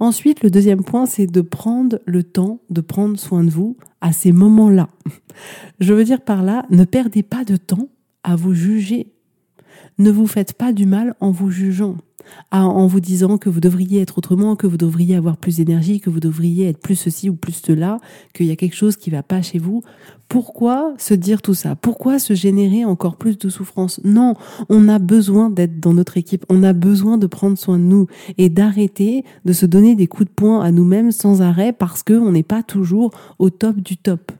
Ensuite, 0.00 0.42
le 0.42 0.50
deuxième 0.50 0.82
point, 0.82 1.06
c'est 1.06 1.28
de 1.28 1.40
prendre 1.40 2.00
le 2.04 2.24
temps 2.24 2.58
de 2.68 2.80
prendre 2.80 3.16
soin 3.16 3.44
de 3.44 3.50
vous 3.50 3.76
à 4.00 4.12
ces 4.12 4.32
moments-là. 4.32 4.88
Je 5.78 5.94
veux 5.94 6.04
dire 6.04 6.20
par 6.20 6.42
là, 6.42 6.66
ne 6.68 6.82
perdez 6.84 7.22
pas 7.22 7.44
de 7.44 7.56
temps 7.56 7.88
à 8.24 8.34
vous 8.34 8.54
juger. 8.54 9.13
Ne 9.98 10.10
vous 10.10 10.26
faites 10.26 10.54
pas 10.54 10.72
du 10.72 10.86
mal 10.86 11.14
en 11.20 11.30
vous 11.30 11.50
jugeant, 11.50 11.96
en 12.50 12.86
vous 12.88 12.98
disant 12.98 13.38
que 13.38 13.48
vous 13.48 13.60
devriez 13.60 14.00
être 14.00 14.18
autrement, 14.18 14.56
que 14.56 14.66
vous 14.66 14.76
devriez 14.76 15.14
avoir 15.14 15.36
plus 15.36 15.58
d'énergie, 15.58 16.00
que 16.00 16.10
vous 16.10 16.18
devriez 16.18 16.68
être 16.68 16.80
plus 16.80 16.96
ceci 16.96 17.30
ou 17.30 17.36
plus 17.36 17.62
cela, 17.64 18.00
qu'il 18.32 18.46
y 18.46 18.50
a 18.50 18.56
quelque 18.56 18.74
chose 18.74 18.96
qui 18.96 19.10
va 19.10 19.22
pas 19.22 19.40
chez 19.40 19.58
vous. 19.58 19.82
Pourquoi 20.28 20.94
se 20.98 21.14
dire 21.14 21.42
tout 21.42 21.54
ça? 21.54 21.76
Pourquoi 21.76 22.18
se 22.18 22.34
générer 22.34 22.84
encore 22.84 23.16
plus 23.16 23.38
de 23.38 23.48
souffrance? 23.48 24.00
Non, 24.02 24.34
on 24.68 24.88
a 24.88 24.98
besoin 24.98 25.48
d'être 25.48 25.78
dans 25.78 25.94
notre 25.94 26.16
équipe, 26.16 26.44
on 26.48 26.64
a 26.64 26.72
besoin 26.72 27.16
de 27.16 27.28
prendre 27.28 27.56
soin 27.56 27.78
de 27.78 27.84
nous 27.84 28.08
et 28.36 28.48
d'arrêter 28.48 29.22
de 29.44 29.52
se 29.52 29.64
donner 29.64 29.94
des 29.94 30.08
coups 30.08 30.28
de 30.28 30.34
poing 30.34 30.60
à 30.60 30.72
nous-mêmes 30.72 31.12
sans 31.12 31.40
arrêt 31.40 31.72
parce 31.72 32.02
qu'on 32.02 32.32
n'est 32.32 32.42
pas 32.42 32.64
toujours 32.64 33.12
au 33.38 33.50
top 33.50 33.76
du 33.76 33.96
top. 33.96 34.32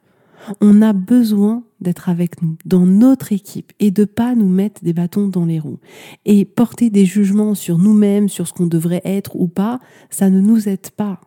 On 0.60 0.82
a 0.82 0.92
besoin 0.92 1.64
d'être 1.80 2.08
avec 2.08 2.42
nous, 2.42 2.56
dans 2.64 2.86
notre 2.86 3.32
équipe, 3.32 3.72
et 3.80 3.90
de 3.90 4.04
pas 4.04 4.34
nous 4.34 4.48
mettre 4.48 4.82
des 4.84 4.92
bâtons 4.92 5.28
dans 5.28 5.44
les 5.44 5.58
roues. 5.58 5.78
Et 6.24 6.44
porter 6.44 6.90
des 6.90 7.04
jugements 7.04 7.54
sur 7.54 7.78
nous-mêmes, 7.78 8.28
sur 8.28 8.48
ce 8.48 8.52
qu'on 8.52 8.66
devrait 8.66 9.02
être 9.04 9.36
ou 9.36 9.48
pas, 9.48 9.80
ça 10.10 10.30
ne 10.30 10.40
nous 10.40 10.68
aide 10.68 10.90
pas. 10.90 11.20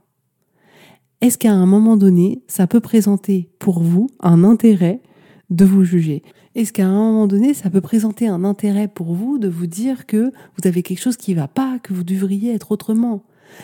Est-ce 1.22 1.38
qu'à 1.38 1.52
un 1.52 1.66
moment 1.66 1.98
donné, 1.98 2.44
ça 2.48 2.68
peut 2.68 2.80
présenter 2.80 3.50
pour 3.60 3.82
vous 3.82 4.10
un 4.20 4.44
intérêt 4.44 5.02
de 5.50 5.66
vous 5.66 5.84
juger? 5.84 6.22
Est-ce 6.54 6.74
qu'à 6.74 6.88
un 6.88 6.94
moment 6.94 7.28
donné, 7.28 7.54
ça 7.54 7.70
peut 7.70 7.82
présenter 7.82 8.28
un 8.28 8.44
intérêt 8.44 8.88
pour 8.88 9.14
vous 9.14 9.38
de 9.38 9.48
vous 9.48 9.68
dire 9.68 10.06
que 10.06 10.32
vous 10.58 10.68
avez 10.68 10.84
quelque 10.84 11.02
chose 11.02 11.18
qui 11.18 11.34
va 11.34 11.48
pas, 11.48 11.80
que 11.80 11.94
vous 11.94 12.04
devriez 12.04 12.54
être 12.54 12.72
autrement? 12.72 13.24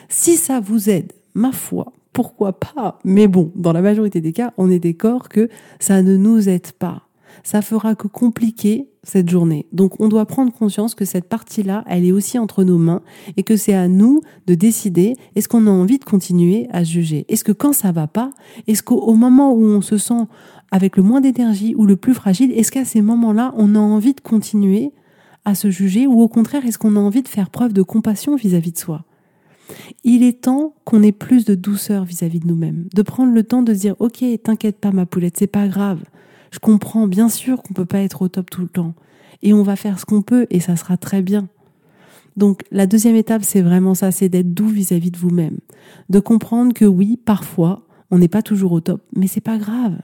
Si 0.09 0.35
ça 0.35 0.59
vous 0.59 0.89
aide, 0.89 1.11
ma 1.33 1.51
foi, 1.51 1.93
pourquoi 2.13 2.53
pas 2.59 2.99
Mais 3.03 3.27
bon, 3.27 3.51
dans 3.55 3.73
la 3.73 3.81
majorité 3.81 4.21
des 4.21 4.31
cas, 4.31 4.53
on 4.57 4.69
est 4.69 4.79
d'accord 4.79 5.29
que 5.29 5.49
ça 5.79 6.01
ne 6.01 6.15
nous 6.15 6.47
aide 6.47 6.71
pas. 6.71 7.07
Ça 7.43 7.63
fera 7.63 7.95
que 7.95 8.07
compliquer 8.07 8.87
cette 9.01 9.29
journée. 9.29 9.65
Donc 9.73 9.99
on 9.99 10.07
doit 10.07 10.25
prendre 10.25 10.53
conscience 10.53 10.95
que 10.95 11.03
cette 11.03 11.27
partie-là, 11.27 11.83
elle 11.87 12.05
est 12.05 12.11
aussi 12.11 12.37
entre 12.37 12.63
nos 12.63 12.77
mains 12.77 13.01
et 13.35 13.43
que 13.43 13.57
c'est 13.57 13.73
à 13.73 13.87
nous 13.87 14.21
de 14.47 14.53
décider 14.53 15.15
est-ce 15.35 15.49
qu'on 15.49 15.67
a 15.67 15.71
envie 15.71 15.97
de 15.97 16.05
continuer 16.05 16.67
à 16.71 16.83
juger? 16.83 17.25
Est-ce 17.27 17.43
que 17.43 17.51
quand 17.51 17.73
ça 17.73 17.91
va 17.91 18.07
pas, 18.07 18.31
est-ce 18.67 18.83
qu'au 18.83 19.15
moment 19.15 19.51
où 19.51 19.63
on 19.63 19.81
se 19.81 19.97
sent 19.97 20.27
avec 20.71 20.95
le 20.95 21.03
moins 21.03 21.21
d'énergie 21.21 21.75
ou 21.75 21.85
le 21.85 21.95
plus 21.95 22.13
fragile, 22.13 22.51
est-ce 22.53 22.71
qu'à 22.71 22.85
ces 22.85 23.01
moments-là, 23.01 23.53
on 23.57 23.75
a 23.75 23.79
envie 23.79 24.13
de 24.13 24.21
continuer 24.21 24.91
à 25.45 25.55
se 25.55 25.69
juger 25.69 26.07
ou 26.07 26.21
au 26.21 26.27
contraire, 26.27 26.65
est-ce 26.65 26.77
qu'on 26.77 26.95
a 26.95 26.99
envie 26.99 27.21
de 27.21 27.27
faire 27.27 27.49
preuve 27.49 27.73
de 27.73 27.81
compassion 27.81 28.35
vis-à-vis 28.35 28.69
-vis 28.69 28.73
de 28.73 28.79
soi? 28.79 29.05
Il 30.03 30.23
est 30.23 30.41
temps 30.41 30.75
qu'on 30.85 31.03
ait 31.03 31.11
plus 31.11 31.45
de 31.45 31.55
douceur 31.55 32.03
vis-à-vis 32.05 32.39
de 32.39 32.47
nous-mêmes, 32.47 32.87
de 32.93 33.01
prendre 33.01 33.33
le 33.33 33.43
temps 33.43 33.63
de 33.63 33.73
dire 33.73 33.95
OK, 33.99 34.23
t'inquiète 34.43 34.79
pas 34.79 34.91
ma 34.91 35.05
poulette, 35.05 35.37
c'est 35.37 35.47
pas 35.47 35.67
grave. 35.67 36.03
Je 36.51 36.59
comprends 36.59 37.07
bien 37.07 37.29
sûr 37.29 37.61
qu'on 37.63 37.73
peut 37.73 37.85
pas 37.85 37.99
être 37.99 38.21
au 38.21 38.27
top 38.27 38.49
tout 38.49 38.61
le 38.61 38.67
temps 38.67 38.93
et 39.41 39.53
on 39.53 39.63
va 39.63 39.75
faire 39.75 39.99
ce 39.99 40.05
qu'on 40.05 40.21
peut 40.21 40.45
et 40.49 40.59
ça 40.59 40.75
sera 40.75 40.97
très 40.97 41.21
bien. 41.21 41.47
Donc 42.37 42.63
la 42.71 42.87
deuxième 42.87 43.15
étape, 43.15 43.43
c'est 43.43 43.61
vraiment 43.61 43.95
ça, 43.95 44.11
c'est 44.11 44.29
d'être 44.29 44.53
doux 44.53 44.67
vis-à-vis 44.67 45.11
de 45.11 45.17
vous-même, 45.17 45.57
de 46.09 46.19
comprendre 46.19 46.73
que 46.73 46.85
oui, 46.85 47.17
parfois, 47.23 47.85
on 48.11 48.17
n'est 48.17 48.27
pas 48.27 48.41
toujours 48.41 48.71
au 48.71 48.81
top, 48.81 49.01
mais 49.15 49.27
c'est 49.27 49.41
pas 49.41 49.57
grave. 49.57 49.97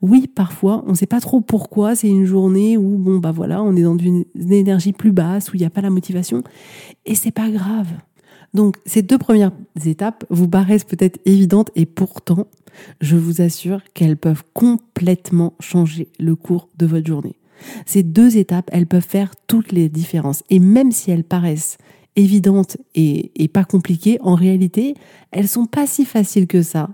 Oui, 0.00 0.28
parfois, 0.28 0.84
on 0.86 0.90
ne 0.90 0.96
sait 0.96 1.06
pas 1.06 1.20
trop 1.20 1.40
pourquoi, 1.40 1.96
c'est 1.96 2.08
une 2.08 2.24
journée 2.24 2.76
où 2.76 2.98
bon 2.98 3.18
bah 3.18 3.32
voilà, 3.32 3.62
on 3.62 3.74
est 3.74 3.82
dans 3.82 3.98
une 3.98 4.24
énergie 4.34 4.92
plus 4.92 5.12
basse 5.12 5.52
où 5.52 5.56
il 5.56 5.60
n'y 5.60 5.66
a 5.66 5.70
pas 5.70 5.80
la 5.80 5.90
motivation 5.90 6.42
et 7.04 7.14
c'est 7.14 7.32
pas 7.32 7.50
grave. 7.50 7.88
Donc 8.54 8.76
ces 8.86 9.02
deux 9.02 9.18
premières 9.18 9.52
étapes 9.84 10.24
vous 10.30 10.48
paraissent 10.48 10.84
peut-être 10.84 11.18
évidentes 11.24 11.70
et 11.74 11.86
pourtant, 11.86 12.46
je 13.00 13.16
vous 13.16 13.40
assure 13.40 13.80
qu'elles 13.94 14.16
peuvent 14.16 14.44
complètement 14.54 15.54
changer 15.60 16.08
le 16.18 16.36
cours 16.36 16.68
de 16.78 16.86
votre 16.86 17.06
journée. 17.06 17.36
Ces 17.86 18.02
deux 18.02 18.36
étapes, 18.36 18.68
elles 18.72 18.86
peuvent 18.86 19.06
faire 19.06 19.34
toutes 19.46 19.72
les 19.72 19.88
différences. 19.88 20.42
Et 20.50 20.58
même 20.58 20.92
si 20.92 21.10
elles 21.10 21.24
paraissent 21.24 21.78
évidentes 22.16 22.76
et, 22.94 23.30
pas 23.52 23.64
compliquées, 23.64 24.18
en 24.20 24.34
réalité, 24.34 24.94
elles 25.30 25.48
sont 25.48 25.66
pas 25.66 25.86
si 25.86 26.04
faciles 26.04 26.46
que 26.46 26.62
ça 26.62 26.90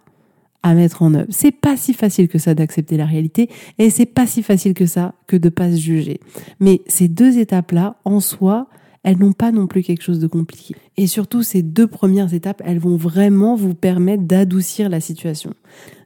à 0.62 0.74
mettre 0.74 1.02
en 1.02 1.14
œuvre. 1.14 1.28
C'est 1.30 1.52
pas 1.52 1.76
si 1.76 1.94
facile 1.94 2.28
que 2.28 2.38
ça 2.38 2.54
d'accepter 2.54 2.96
la 2.96 3.06
réalité 3.06 3.48
et 3.78 3.90
c'est 3.90 4.06
pas 4.06 4.26
si 4.26 4.42
facile 4.42 4.74
que 4.74 4.86
ça 4.86 5.14
que 5.26 5.36
de 5.36 5.48
pas 5.48 5.70
se 5.70 5.76
juger. 5.76 6.20
Mais 6.58 6.82
ces 6.88 7.08
deux 7.08 7.38
étapes-là, 7.38 7.96
en 8.04 8.20
soi, 8.20 8.68
elles 9.02 9.18
n'ont 9.18 9.32
pas 9.32 9.52
non 9.52 9.66
plus 9.66 9.82
quelque 9.82 10.02
chose 10.02 10.18
de 10.18 10.26
compliqué. 10.26 10.74
Et 10.96 11.06
surtout, 11.06 11.42
ces 11.42 11.62
deux 11.62 11.86
premières 11.86 12.34
étapes, 12.34 12.62
elles 12.64 12.78
vont 12.78 12.96
vraiment 12.96 13.54
vous 13.54 13.74
permettre 13.74 14.24
d'adoucir 14.24 14.88
la 14.88 15.00
situation 15.00 15.54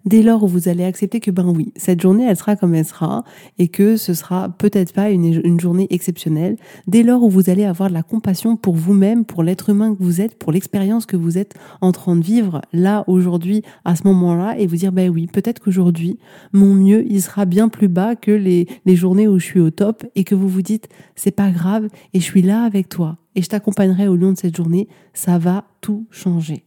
dès 0.04 0.23
lors 0.23 0.42
où 0.42 0.47
vous 0.47 0.69
allez 0.69 0.85
accepter 0.85 1.21
que 1.21 1.31
ben 1.31 1.47
oui, 1.47 1.73
cette 1.76 2.00
journée 2.00 2.25
elle 2.25 2.37
sera 2.37 2.57
comme 2.57 2.75
elle 2.75 2.85
sera 2.85 3.25
et 3.59 3.69
que 3.69 3.97
ce 3.97 4.14
sera 4.14 4.49
peut-être 4.49 4.92
pas 4.92 5.11
une, 5.11 5.61
journée 5.61 5.87
exceptionnelle, 5.90 6.57
dès 6.87 7.02
lors 7.02 7.23
où 7.23 7.31
vous 7.31 7.50
allez 7.50 7.64
avoir 7.64 7.88
de 7.88 7.95
la 7.95 8.02
compassion 8.02 8.57
pour 8.57 8.75
vous-même, 8.75 9.25
pour 9.25 9.42
l'être 9.42 9.71
humain 9.71 9.95
que 9.95 10.02
vous 10.02 10.21
êtes, 10.21 10.38
pour 10.38 10.52
l'expérience 10.52 11.07
que 11.07 11.16
vous 11.16 11.38
êtes 11.38 11.54
en 11.81 11.92
train 11.92 12.16
de 12.16 12.25
vivre 12.25 12.62
là 12.73 13.04
aujourd'hui 13.07 13.62
à 13.85 13.97
ce 13.97 14.04
moment-là 14.04 14.59
et 14.59 14.66
vous 14.66 14.76
dire 14.76 14.92
ben 14.92 15.09
oui, 15.11 15.26
peut-être 15.26 15.61
qu'aujourd'hui 15.61 16.19
mon 16.52 16.75
mieux 16.75 17.04
il 17.09 17.23
sera 17.23 17.45
bien 17.45 17.69
plus 17.69 17.88
bas 17.88 18.16
que 18.16 18.33
les, 18.33 18.66
les 18.85 18.97
journées 18.97 19.28
où 19.28 19.38
je 19.38 19.45
suis 19.45 19.61
au 19.61 19.71
top 19.71 20.04
et 20.14 20.25
que 20.25 20.35
vous 20.35 20.49
vous 20.49 20.62
dites 20.62 20.88
c'est 21.14 21.31
pas 21.31 21.50
grave 21.50 21.88
et 22.14 22.21
je 22.21 22.25
suis 22.25 22.42
là 22.42 22.64
avec 22.64 22.88
toi 22.88 23.19
et 23.35 23.42
je 23.42 23.49
t'accompagnerai 23.49 24.09
au 24.09 24.16
long 24.16 24.33
de 24.33 24.38
cette 24.38 24.57
journée, 24.57 24.88
ça 25.14 25.38
va 25.38 25.64
tout 25.81 26.07
changer. 26.11 26.64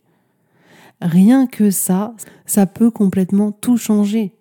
Rien 1.01 1.47
que 1.47 1.71
ça, 1.71 2.13
ça 2.45 2.65
peut 2.65 2.91
complètement 2.91 3.51
tout 3.51 3.77
changer. 3.77 4.33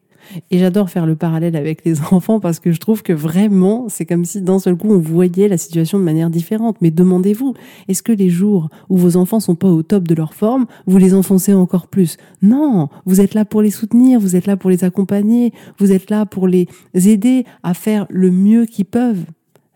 Et 0.50 0.58
j'adore 0.58 0.90
faire 0.90 1.06
le 1.06 1.16
parallèle 1.16 1.56
avec 1.56 1.84
les 1.84 2.00
enfants 2.12 2.40
parce 2.40 2.60
que 2.60 2.72
je 2.72 2.80
trouve 2.80 3.02
que 3.02 3.12
vraiment, 3.12 3.86
c'est 3.88 4.06
comme 4.06 4.24
si 4.24 4.40
d'un 4.40 4.58
seul 4.58 4.76
coup 4.76 4.88
on 4.90 4.98
voyait 4.98 5.48
la 5.48 5.58
situation 5.58 5.98
de 5.98 6.04
manière 6.04 6.30
différente. 6.30 6.76
Mais 6.80 6.90
demandez-vous, 6.90 7.54
est-ce 7.88 8.02
que 8.02 8.12
les 8.12 8.30
jours 8.30 8.68
où 8.88 8.96
vos 8.96 9.16
enfants 9.16 9.40
sont 9.40 9.54
pas 9.54 9.68
au 9.68 9.82
top 9.82 10.06
de 10.08 10.14
leur 10.14 10.34
forme, 10.34 10.66
vous 10.86 10.98
les 10.98 11.14
enfoncez 11.14 11.54
encore 11.54 11.88
plus? 11.88 12.16
Non, 12.42 12.88
vous 13.06 13.20
êtes 13.20 13.34
là 13.34 13.44
pour 13.44 13.62
les 13.62 13.70
soutenir, 13.70 14.20
vous 14.20 14.36
êtes 14.36 14.46
là 14.46 14.56
pour 14.56 14.70
les 14.70 14.84
accompagner, 14.84 15.52
vous 15.78 15.92
êtes 15.92 16.10
là 16.10 16.26
pour 16.26 16.48
les 16.48 16.68
aider 16.94 17.44
à 17.62 17.74
faire 17.74 18.06
le 18.10 18.30
mieux 18.30 18.66
qu'ils 18.66 18.86
peuvent. 18.86 19.24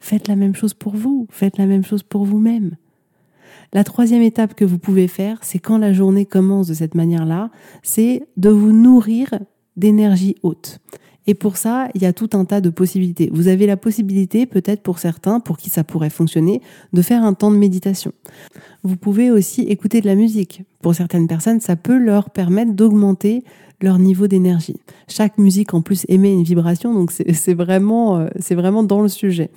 Faites 0.01 0.29
la 0.29 0.37
même 0.37 0.55
chose 0.55 0.75
pour 0.75 0.95
vous, 0.95 1.27
faites 1.31 1.59
la 1.59 1.67
même 1.67 1.85
chose 1.85 2.03
pour 2.03 2.25
vous-même. 2.25 2.77
La 3.73 3.85
troisième 3.85 4.23
étape 4.23 4.55
que 4.55 4.65
vous 4.65 4.79
pouvez 4.79 5.09
faire, 5.09 5.39
c'est 5.43 5.59
quand 5.59 5.79
la 5.79 5.93
journée 5.93 6.25
commence 6.25 6.69
de 6.69 6.75
cette 6.75 6.95
manière-là, 6.95 7.51
c'est 7.83 8.27
de 8.37 8.49
vous 8.49 8.73
nourrir 8.73 9.31
d'énergie 9.77 10.37
haute. 10.43 10.81
Et 11.29 11.35
pour 11.35 11.59
ça, 11.59 11.89
il 11.95 12.01
y 12.01 12.07
a 12.07 12.15
tout 12.15 12.31
un 12.33 12.47
tas 12.47 12.63
de 12.63 12.71
possibilités. 12.71 13.29
Vous 13.35 13.49
avez 13.49 13.67
la 13.67 13.77
possibilité, 13.77 14.47
peut-être 14.47 14.83
pour 14.83 14.99
certains, 14.99 15.41
pour 15.41 15.59
qui 15.59 15.69
ça 15.69 15.85
pourrait 15.85 16.09
fonctionner, 16.09 16.63
de 16.95 17.03
faire 17.03 17.23
un 17.23 17.35
temps 17.35 17.51
de 17.51 17.57
méditation. 17.59 18.13
Vous 18.83 18.97
pouvez 18.97 19.31
aussi 19.31 19.61
écouter 19.63 20.01
de 20.01 20.07
la 20.07 20.15
musique. 20.15 20.63
Pour 20.81 20.95
certaines 20.95 21.29
personnes, 21.29 21.61
ça 21.61 21.77
peut 21.77 21.99
leur 21.99 22.31
permettre 22.31 22.73
d'augmenter 22.73 23.45
leur 23.83 23.99
niveau 23.99 24.27
d'énergie. 24.27 24.77
Chaque 25.07 25.37
musique 25.37 25.75
en 25.75 25.83
plus 25.83 26.07
émet 26.09 26.33
une 26.33 26.45
vibration, 26.45 26.95
donc 26.95 27.13
c'est 27.13 27.55
vraiment, 27.55 28.21
euh, 28.21 28.29
vraiment 28.53 28.83
dans 28.83 29.03
le 29.03 29.09
sujet. 29.09 29.51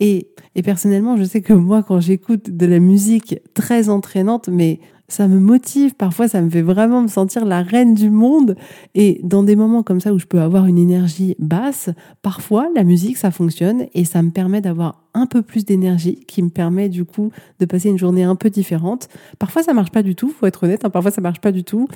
Et, 0.00 0.26
et 0.56 0.62
personnellement, 0.62 1.16
je 1.16 1.22
sais 1.22 1.40
que 1.40 1.52
moi, 1.52 1.84
quand 1.84 2.00
j'écoute 2.00 2.50
de 2.50 2.66
la 2.66 2.80
musique 2.80 3.36
très 3.54 3.88
entraînante, 3.88 4.48
mais 4.48 4.80
ça 5.12 5.28
me 5.28 5.38
motive, 5.38 5.94
parfois 5.94 6.26
ça 6.26 6.40
me 6.40 6.48
fait 6.48 6.62
vraiment 6.62 7.02
me 7.02 7.08
sentir 7.08 7.44
la 7.44 7.62
reine 7.62 7.94
du 7.94 8.10
monde. 8.10 8.56
Et 8.94 9.20
dans 9.22 9.42
des 9.42 9.56
moments 9.56 9.82
comme 9.82 10.00
ça 10.00 10.14
où 10.14 10.18
je 10.18 10.26
peux 10.26 10.40
avoir 10.40 10.66
une 10.66 10.78
énergie 10.78 11.36
basse, 11.38 11.90
parfois 12.22 12.68
la 12.74 12.82
musique 12.82 13.18
ça 13.18 13.30
fonctionne 13.30 13.86
et 13.92 14.04
ça 14.04 14.22
me 14.22 14.30
permet 14.30 14.60
d'avoir 14.60 15.01
un 15.14 15.26
peu 15.26 15.42
plus 15.42 15.64
d'énergie 15.64 16.20
qui 16.26 16.42
me 16.42 16.48
permet 16.48 16.88
du 16.88 17.04
coup 17.04 17.30
de 17.60 17.66
passer 17.66 17.88
une 17.88 17.98
journée 17.98 18.24
un 18.24 18.36
peu 18.36 18.50
différente. 18.50 19.08
Parfois 19.38 19.62
ça 19.62 19.72
marche 19.72 19.90
pas 19.90 20.02
du 20.02 20.14
tout, 20.14 20.30
faut 20.30 20.46
être 20.46 20.64
honnête, 20.64 20.84
hein, 20.84 20.90
parfois 20.90 21.10
ça 21.10 21.20
marche 21.20 21.40
pas 21.40 21.52
du 21.52 21.64
tout. 21.64 21.88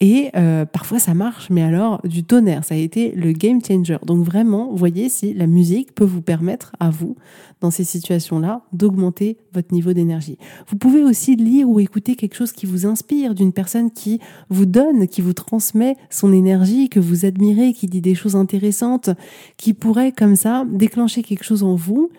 Et 0.00 0.30
euh, 0.36 0.64
parfois 0.64 0.98
ça 0.98 1.14
marche, 1.14 1.50
mais 1.50 1.62
alors 1.62 2.00
du 2.04 2.24
tonnerre, 2.24 2.64
ça 2.64 2.74
a 2.74 2.78
été 2.78 3.12
le 3.12 3.32
game 3.32 3.60
changer. 3.64 3.98
Donc 4.04 4.24
vraiment, 4.24 4.72
voyez 4.74 5.08
si 5.08 5.34
la 5.34 5.46
musique 5.46 5.94
peut 5.94 6.04
vous 6.04 6.22
permettre 6.22 6.72
à 6.80 6.90
vous, 6.90 7.16
dans 7.60 7.70
ces 7.70 7.84
situations-là, 7.84 8.62
d'augmenter 8.72 9.36
votre 9.52 9.72
niveau 9.74 9.92
d'énergie. 9.92 10.38
Vous 10.68 10.76
pouvez 10.76 11.02
aussi 11.02 11.36
lire 11.36 11.68
ou 11.68 11.80
écouter 11.80 12.16
quelque 12.16 12.34
chose 12.34 12.52
qui 12.52 12.66
vous 12.66 12.86
inspire, 12.86 13.34
d'une 13.34 13.52
personne 13.52 13.90
qui 13.90 14.18
vous 14.48 14.66
donne, 14.66 15.06
qui 15.08 15.20
vous 15.20 15.34
transmet 15.34 15.96
son 16.08 16.32
énergie, 16.32 16.88
que 16.88 17.00
vous 17.00 17.26
admirez, 17.26 17.72
qui 17.72 17.86
dit 17.86 18.00
des 18.00 18.14
choses 18.14 18.36
intéressantes, 18.36 19.10
qui 19.56 19.74
pourrait 19.74 20.12
comme 20.12 20.36
ça 20.36 20.64
déclencher 20.70 21.22
quelque 21.22 21.44
chose 21.44 21.62
en 21.62 21.74
vous, 21.74 22.10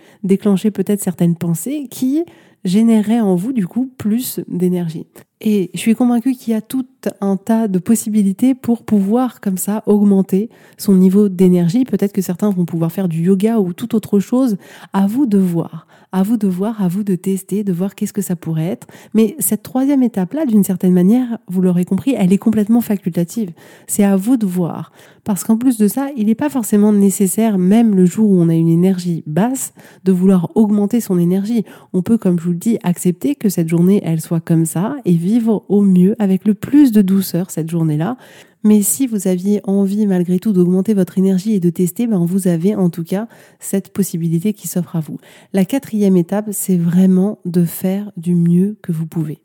peut-être 0.72 1.02
certaines 1.02 1.36
pensées 1.36 1.88
qui 1.90 2.24
généreraient 2.64 3.20
en 3.20 3.36
vous 3.36 3.54
du 3.54 3.68
coup 3.68 3.90
plus 3.98 4.40
d'énergie. 4.48 5.08
Et 5.44 5.72
je 5.74 5.80
suis 5.80 5.96
convaincue 5.96 6.34
qu'il 6.34 6.54
y 6.54 6.56
a 6.56 6.62
tout 6.62 6.86
un 7.20 7.36
tas 7.36 7.68
de 7.68 7.80
possibilités 7.80 8.54
pour 8.54 8.84
pouvoir 8.84 9.42
comme 9.42 9.58
ça 9.58 9.82
augmenter 9.88 10.50
son 10.78 10.94
niveau 10.94 11.30
d'énergie. 11.30 11.84
Peut-être 11.84 12.14
que 12.14 12.22
certains 12.22 12.52
vont 12.52 12.66
pouvoir 12.66 12.92
faire 12.92 13.08
du 13.08 13.24
yoga 13.24 13.60
ou 13.60 13.74
toute 13.74 13.96
autre 13.96 14.20
chose. 14.20 14.58
À 14.94 15.08
vous 15.08 15.26
de 15.26 15.40
voir. 15.40 15.88
À 16.14 16.24
vous 16.24 16.36
de 16.36 16.48
voir, 16.48 16.82
à 16.82 16.90
vous 16.90 17.04
de 17.04 17.16
tester, 17.16 17.64
de 17.64 17.72
voir 17.72 17.96
qu'est-ce 17.96 18.12
que 18.12 18.22
ça 18.22 18.36
pourrait 18.36 18.66
être. 18.66 18.88
Mais 19.14 19.36
cette 19.40 19.64
troisième 19.64 20.04
étape-là, 20.04 20.46
d'une 20.46 20.64
certaine 20.64 20.94
manière, 20.94 21.38
vous 21.48 21.62
l'aurez 21.62 21.86
compris, 21.86 22.14
elle 22.18 22.34
est 22.34 22.38
complètement 22.38 22.82
facultative. 22.82 23.52
C'est 23.88 24.04
à 24.04 24.18
vous 24.18 24.36
de 24.36 24.46
voir. 24.46 24.92
Parce 25.24 25.44
qu'en 25.44 25.58
plus 25.58 25.78
de 25.78 25.88
ça, 25.88 26.10
il 26.18 26.26
n'est 26.26 26.36
pas 26.36 26.50
forcément 26.50 26.92
nécessaire, 26.92 27.58
même 27.58 27.96
le 27.96 28.06
jour 28.06 28.30
où 28.30 28.42
on 28.42 28.50
a 28.50 28.56
une 28.56 28.68
énergie 28.68 29.24
basse, 29.26 29.74
de 30.04 30.12
vouloir 30.12 30.50
augmenter 30.56 31.00
son 31.00 31.18
énergie. 31.18 31.64
On 31.94 32.02
peut, 32.02 32.18
comme 32.18 32.40
je 32.40 32.46
vous 32.46 32.52
le 32.52 32.58
dis, 32.58 32.78
accepter 32.84 33.36
que 33.36 33.50
cette 33.50 33.70
journée, 33.70 34.02
elle 34.04 34.20
soit 34.20 34.42
comme 34.42 34.66
ça 34.66 34.96
et 35.06 35.14
vivre 35.14 35.64
au 35.70 35.82
mieux 35.82 36.16
avec 36.20 36.46
le 36.46 36.56
plus 36.56 36.92
de 36.92 37.02
douceur 37.02 37.52
cette 37.52 37.70
journée-là. 37.70 38.18
Mais 38.64 38.82
si 38.82 39.08
vous 39.08 39.28
aviez 39.28 39.62
envie 39.64 40.06
malgré 40.06 40.40
tout 40.40 40.54
d'augmenter 40.54 40.94
votre 40.94 41.18
énergie 41.18 41.54
et 41.54 41.60
de 41.60 41.70
tester, 41.70 42.08
ben 42.08 42.24
vous 42.26 42.48
avez 42.48 42.76
en 42.76 42.90
tout 42.90 43.04
cas 43.04 43.28
cette 43.60 43.92
possibilité 43.92 44.54
qui 44.54 44.68
s'offre 44.68 44.96
à 44.96 45.00
vous. 45.00 45.18
La 45.54 45.66
quatrième 45.66 46.18
étape, 46.18 46.50
c'est 46.52 46.78
vraiment 46.78 47.40
de 47.46 47.66
faire 47.66 48.12
du 48.18 48.36
mieux 48.36 48.78
que 48.82 48.92
vous 48.92 49.08
pouvez. 49.08 49.40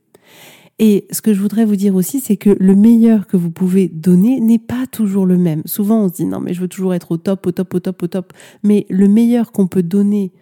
Et 0.79 1.07
ce 1.11 1.23
que 1.23 1.33
je 1.33 1.41
voudrais 1.41 1.65
vous 1.65 1.77
dire 1.77 1.95
aussi, 1.95 2.21
c'est 2.21 2.37
que 2.37 2.55
le 2.61 2.75
meilleur 2.75 3.27
que 3.27 3.39
vous 3.39 3.51
pouvez 3.51 3.89
donner 3.89 4.41
n'est 4.41 4.59
pas 4.59 4.87
toujours 4.87 5.25
le 5.25 5.39
même. 5.39 5.63
Souvent, 5.65 6.05
on 6.05 6.09
se 6.09 6.15
dit 6.15 6.27
non, 6.27 6.41
mais 6.41 6.53
je 6.53 6.61
veux 6.61 6.69
toujours 6.69 6.93
être 6.93 7.13
au 7.13 7.17
top, 7.17 7.47
au 7.47 7.53
top, 7.53 7.75
au 7.75 7.81
top, 7.81 8.03
au 8.03 8.07
top. 8.07 8.33
Mais 8.63 8.85
le 8.91 9.09
meilleur 9.09 9.53
qu'on 9.53 9.69
peut 9.69 9.83
donner 9.83 10.33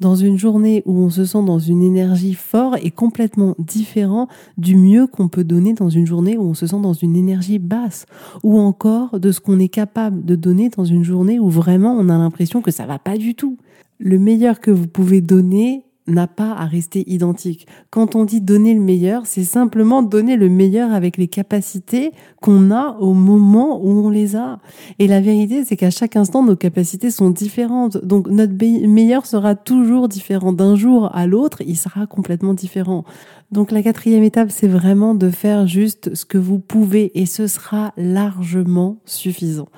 dans 0.00 0.14
une 0.14 0.38
journée 0.38 0.82
où 0.86 0.98
on 0.98 1.10
se 1.10 1.24
sent 1.24 1.42
dans 1.44 1.58
une 1.58 1.82
énergie 1.82 2.34
forte 2.34 2.78
est 2.84 2.90
complètement 2.90 3.54
différent 3.58 4.28
du 4.56 4.76
mieux 4.76 5.06
qu'on 5.06 5.28
peut 5.28 5.44
donner 5.44 5.72
dans 5.72 5.88
une 5.88 6.06
journée 6.06 6.36
où 6.36 6.42
on 6.42 6.54
se 6.54 6.66
sent 6.66 6.80
dans 6.80 6.92
une 6.92 7.16
énergie 7.16 7.58
basse 7.58 8.06
ou 8.42 8.58
encore 8.58 9.18
de 9.18 9.32
ce 9.32 9.40
qu'on 9.40 9.58
est 9.58 9.68
capable 9.68 10.24
de 10.24 10.36
donner 10.36 10.68
dans 10.68 10.84
une 10.84 11.04
journée 11.04 11.38
où 11.38 11.48
vraiment 11.48 11.94
on 11.98 12.08
a 12.08 12.18
l'impression 12.18 12.62
que 12.62 12.70
ça 12.70 12.86
va 12.86 12.98
pas 12.98 13.16
du 13.16 13.34
tout. 13.34 13.58
Le 13.98 14.18
meilleur 14.18 14.60
que 14.60 14.70
vous 14.70 14.86
pouvez 14.86 15.20
donner 15.20 15.84
n'a 16.08 16.26
pas 16.26 16.52
à 16.52 16.66
rester 16.66 17.04
identique. 17.10 17.66
Quand 17.90 18.16
on 18.16 18.24
dit 18.24 18.40
donner 18.40 18.74
le 18.74 18.80
meilleur, 18.80 19.26
c'est 19.26 19.44
simplement 19.44 20.02
donner 20.02 20.36
le 20.36 20.48
meilleur 20.48 20.92
avec 20.92 21.16
les 21.16 21.28
capacités 21.28 22.12
qu'on 22.40 22.70
a 22.70 22.96
au 22.98 23.14
moment 23.14 23.80
où 23.82 24.06
on 24.06 24.10
les 24.10 24.36
a. 24.36 24.58
Et 24.98 25.06
la 25.06 25.20
vérité, 25.20 25.64
c'est 25.64 25.76
qu'à 25.76 25.90
chaque 25.90 26.16
instant, 26.16 26.42
nos 26.42 26.56
capacités 26.56 27.10
sont 27.10 27.30
différentes. 27.30 28.04
Donc 28.04 28.28
notre 28.28 28.54
meilleur 28.86 29.26
sera 29.26 29.54
toujours 29.54 30.08
différent. 30.08 30.52
D'un 30.52 30.76
jour 30.76 31.14
à 31.14 31.26
l'autre, 31.26 31.62
il 31.66 31.76
sera 31.76 32.06
complètement 32.06 32.54
différent. 32.54 33.04
Donc 33.52 33.70
la 33.70 33.82
quatrième 33.82 34.24
étape, 34.24 34.50
c'est 34.50 34.68
vraiment 34.68 35.14
de 35.14 35.30
faire 35.30 35.66
juste 35.66 36.14
ce 36.14 36.24
que 36.24 36.38
vous 36.38 36.58
pouvez 36.58 37.18
et 37.18 37.26
ce 37.26 37.46
sera 37.46 37.92
largement 37.96 38.98
suffisant. 39.04 39.68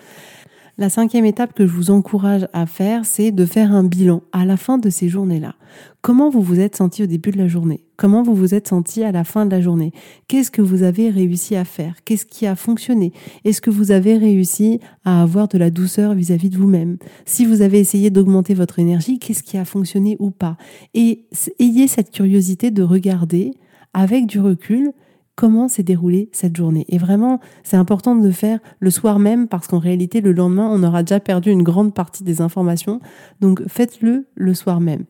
La 0.81 0.89
cinquième 0.89 1.27
étape 1.27 1.53
que 1.53 1.67
je 1.67 1.73
vous 1.75 1.91
encourage 1.91 2.49
à 2.55 2.65
faire, 2.65 3.05
c'est 3.05 3.33
de 3.33 3.45
faire 3.45 3.71
un 3.71 3.85
bilan 3.85 4.23
à 4.33 4.47
la 4.47 4.57
fin 4.57 4.79
de 4.79 4.89
ces 4.89 5.11
journées-là. 5.11 5.55
Comment 6.01 6.31
vous 6.31 6.41
vous 6.41 6.59
êtes 6.59 6.75
senti 6.75 7.03
au 7.03 7.07
début 7.07 7.33
de 7.33 7.37
la 7.37 7.49
journée? 7.49 7.85
Comment 7.99 8.23
vous 8.23 8.35
vous 8.35 8.55
êtes 8.55 8.69
senti 8.69 9.05
à 9.05 9.13
la 9.13 9.23
fin 9.25 9.45
de 9.45 9.51
la 9.51 9.61
journée? 9.61 9.93
Qu'est-ce 10.27 10.51
que 10.51 10.63
vous 10.63 10.83
avez 10.83 11.11
réussi 11.11 11.55
à 11.55 11.67
faire? 11.67 11.97
Qu'est-ce 12.07 12.25
qui 12.25 12.47
a 12.47 12.57
fonctionné? 12.57 13.13
Est-ce 13.45 13.61
que 13.61 13.69
vous 13.69 13.91
avez 13.91 14.17
réussi 14.17 14.81
à 15.05 15.21
avoir 15.21 15.49
de 15.49 15.59
la 15.59 15.69
douceur 15.69 16.15
vis-à-vis 16.15 16.49
de 16.49 16.57
vous-même? 16.57 16.97
Si 17.27 17.45
vous 17.45 17.61
avez 17.61 17.79
essayé 17.79 18.09
d'augmenter 18.09 18.55
votre 18.55 18.79
énergie, 18.79 19.19
qu'est-ce 19.19 19.43
qui 19.43 19.59
a 19.59 19.67
fonctionné 19.67 20.17
ou 20.19 20.31
pas? 20.31 20.57
Et 20.95 21.27
ayez 21.59 21.89
cette 21.89 22.11
curiosité 22.11 22.71
de 22.71 22.83
regarder 22.83 23.53
avec 23.93 24.25
du 24.25 24.41
recul 24.41 24.93
comment 25.41 25.69
s'est 25.69 25.83
déroulée 25.83 26.29
cette 26.33 26.55
journée. 26.55 26.85
Et 26.91 26.99
vraiment, 26.99 27.41
c'est 27.63 27.79
important 27.79 28.15
de 28.15 28.23
le 28.23 28.31
faire 28.31 28.59
le 28.79 28.91
soir 28.91 29.19
même 29.19 29.49
parce 29.49 29.69
qu'en 29.69 29.79
réalité, 29.79 30.21
le 30.21 30.33
lendemain, 30.33 30.69
on 30.71 30.83
aura 30.83 31.03
déjà 31.03 31.19
perdu 31.19 31.51
une 31.51 31.63
grande 31.63 31.95
partie 31.95 32.25
des 32.25 32.43
informations. 32.43 33.01
Donc, 33.41 33.63
faites-le 33.67 34.27
le 34.35 34.53
soir 34.53 34.81
même. 34.81 35.05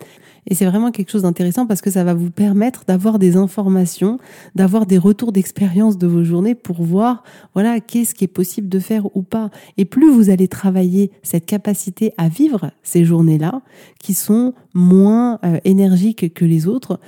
Et 0.47 0.55
c'est 0.55 0.67
vraiment 0.67 0.93
quelque 0.93 1.11
chose 1.11 1.23
d'intéressant 1.23 1.67
parce 1.67 1.81
que 1.81 1.91
ça 1.91 2.05
va 2.05 2.15
vous 2.15 2.31
permettre 2.31 2.85
d'avoir 2.87 3.19
des 3.19 3.37
informations, 3.37 4.21
d'avoir 4.55 4.87
des 4.87 4.99
retours 4.99 5.33
d'expérience 5.33 5.99
de 5.99 6.07
vos 6.07 6.23
journées 6.23 6.55
pour 6.55 6.81
voir, 6.81 7.25
voilà, 7.55 7.81
qu'est-ce 7.81 8.15
qui 8.15 8.23
est 8.23 8.29
possible 8.29 8.69
de 8.69 8.79
faire 8.79 9.17
ou 9.17 9.23
pas. 9.23 9.51
Et 9.79 9.85
plus 9.85 10.13
vous 10.13 10.31
allez 10.31 10.47
travailler 10.47 11.11
cette 11.25 11.45
capacité 11.45 12.13
à 12.19 12.29
vivre 12.29 12.71
ces 12.85 13.05
journées-là, 13.05 13.63
qui 13.99 14.15
sont 14.15 14.55
moins 14.75 15.41
euh, 15.45 15.59
énergiques 15.65 16.33
que 16.33 16.45
les 16.45 16.69
autres, 16.69 17.01